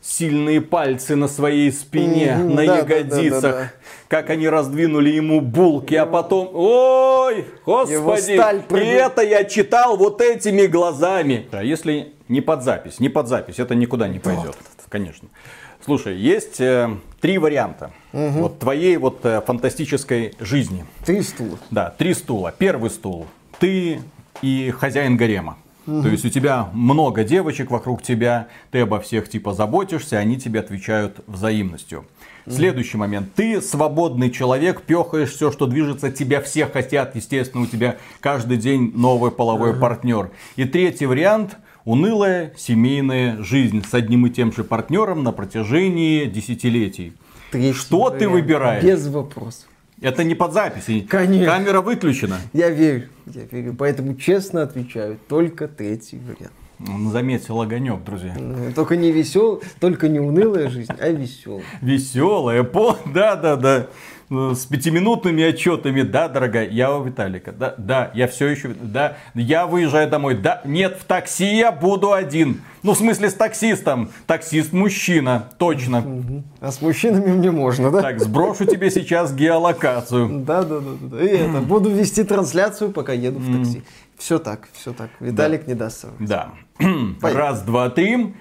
сильные 0.01 0.61
пальцы 0.61 1.15
на 1.15 1.27
своей 1.27 1.71
спине, 1.71 2.37
mm-hmm, 2.37 2.53
на 2.53 2.65
да, 2.65 2.77
ягодицах. 2.77 3.41
Да, 3.41 3.51
да, 3.51 3.59
да, 3.59 3.71
как 4.07 4.29
они 4.29 4.47
раздвинули 4.47 5.09
ему 5.09 5.41
булки, 5.41 5.95
а 5.95 6.05
потом... 6.05 6.49
Ой, 6.53 7.45
господи, 7.65 8.33
и 8.79 8.85
это 8.85 9.21
я 9.21 9.43
читал 9.43 9.97
вот 9.97 10.21
этими 10.21 10.65
глазами. 10.65 11.47
А 11.51 11.63
если 11.63 12.13
не 12.29 12.41
под 12.41 12.63
запись, 12.63 12.99
не 12.99 13.09
под 13.09 13.27
запись, 13.27 13.59
это 13.59 13.75
никуда 13.75 14.07
не 14.07 14.19
пойдет, 14.19 14.55
конечно. 14.89 15.27
Слушай, 15.83 16.17
есть 16.17 16.59
э, 16.59 16.89
три 17.21 17.37
варианта 17.37 17.91
угу. 18.11 18.41
вот 18.41 18.59
твоей 18.59 18.97
вот 18.97 19.23
э, 19.23 19.41
фантастической 19.45 20.33
жизни. 20.39 20.85
Три 21.05 21.21
стула. 21.21 21.57
Да, 21.71 21.93
три 21.97 22.13
стула. 22.13 22.53
Первый 22.57 22.89
стул. 22.89 23.27
Ты 23.59 24.01
и 24.41 24.73
хозяин 24.77 25.15
гарема. 25.15 25.57
То 25.87 26.09
есть 26.09 26.25
у 26.25 26.29
тебя 26.29 26.69
много 26.73 27.23
девочек 27.23 27.71
вокруг 27.71 28.03
тебя, 28.03 28.49
ты 28.71 28.81
обо 28.81 28.99
всех 28.99 29.29
типа 29.29 29.53
заботишься, 29.53 30.17
они 30.17 30.37
тебе 30.37 30.59
отвечают 30.59 31.21
взаимностью. 31.27 32.05
Следующий 32.45 32.97
момент. 32.97 33.33
Ты 33.35 33.61
свободный 33.61 34.29
человек, 34.29 34.81
пехаешь 34.81 35.31
все, 35.31 35.49
что 35.49 35.65
движется, 35.65 36.11
тебя 36.11 36.41
все 36.41 36.65
хотят. 36.65 37.15
Естественно, 37.15 37.63
у 37.63 37.67
тебя 37.67 37.95
каждый 38.19 38.57
день 38.57 38.91
новый 38.95 39.31
половой 39.31 39.73
партнер. 39.73 40.31
И 40.57 40.65
третий 40.65 41.05
вариант 41.05 41.57
унылая 41.85 42.53
семейная 42.57 43.41
жизнь 43.41 43.81
с 43.89 43.93
одним 43.93 44.27
и 44.27 44.29
тем 44.29 44.51
же 44.51 44.65
партнером 44.65 45.23
на 45.23 45.31
протяжении 45.31 46.25
десятилетий. 46.25 47.13
Третий 47.49 47.71
Что 47.77 48.03
вариант. 48.03 48.19
ты 48.19 48.27
выбираешь? 48.27 48.83
Без 48.83 49.07
вопросов. 49.07 49.69
Это 50.01 50.23
не 50.23 50.35
под 50.35 50.53
запись. 50.53 51.07
Конечно. 51.09 51.45
Камера 51.45 51.81
выключена. 51.81 52.37
Я 52.53 52.69
верю, 52.69 53.09
я 53.25 53.43
верю. 53.43 53.75
Поэтому 53.77 54.15
честно 54.15 54.61
отвечаю, 54.61 55.17
только 55.27 55.67
третий 55.67 56.19
вариант. 56.19 56.53
Заметил 56.79 57.59
огонек, 57.59 58.03
друзья. 58.03 58.35
Ну, 58.37 58.71
Только 58.73 58.95
не 58.95 59.11
весел, 59.11 59.61
только 59.79 60.09
не 60.09 60.19
унылая 60.19 60.69
жизнь, 60.69 60.91
а 60.99 61.09
веселая. 61.09 61.63
Веселая, 61.81 62.63
по... 62.63 62.97
да, 63.05 63.35
да, 63.35 63.55
да. 63.55 63.87
Ну, 64.29 64.53
С 64.53 64.65
пятиминутными 64.65 65.41
отчетами, 65.41 66.01
да, 66.03 66.27
дорогая, 66.27 66.67
я 66.69 66.93
у 66.93 67.03
Виталика, 67.03 67.53
да, 67.53 67.73
да, 67.77 68.11
я 68.13 68.27
все 68.27 68.47
еще, 68.47 68.75
да, 68.79 69.15
я 69.33 69.65
выезжаю 69.65 70.09
домой, 70.09 70.35
да, 70.35 70.61
нет, 70.65 70.97
в 70.99 71.05
такси 71.05 71.55
я 71.55 71.71
буду 71.71 72.11
один. 72.11 72.61
Ну, 72.83 72.93
в 72.93 72.97
смысле, 72.97 73.29
с 73.29 73.33
таксистом. 73.33 74.11
Таксист 74.27 74.71
мужчина, 74.71 75.49
точно. 75.57 76.43
А 76.61 76.71
с 76.71 76.81
мужчинами 76.81 77.33
мне 77.33 77.51
можно, 77.51 77.89
да? 77.89 78.01
Так, 78.01 78.19
сброшу 78.19 78.65
тебе 78.65 78.91
сейчас 78.91 79.33
геолокацию. 79.33 80.43
Да, 80.45 80.63
да, 80.63 80.79
да, 80.79 80.91
да. 81.01 81.23
И 81.23 81.27
это, 81.27 81.59
буду 81.61 81.89
вести 81.89 82.23
трансляцию, 82.23 82.91
пока 82.91 83.13
еду 83.13 83.39
в 83.39 83.57
такси. 83.57 83.83
Все 84.17 84.39
так, 84.39 84.67
все 84.73 84.93
так. 84.93 85.11
Виталик 85.19 85.67
не 85.67 85.75
даст 85.75 85.99
соврать. 86.01 86.27
Да. 86.27 86.53
Раз, 87.21 87.61
два, 87.61 87.89
три. 87.89 88.35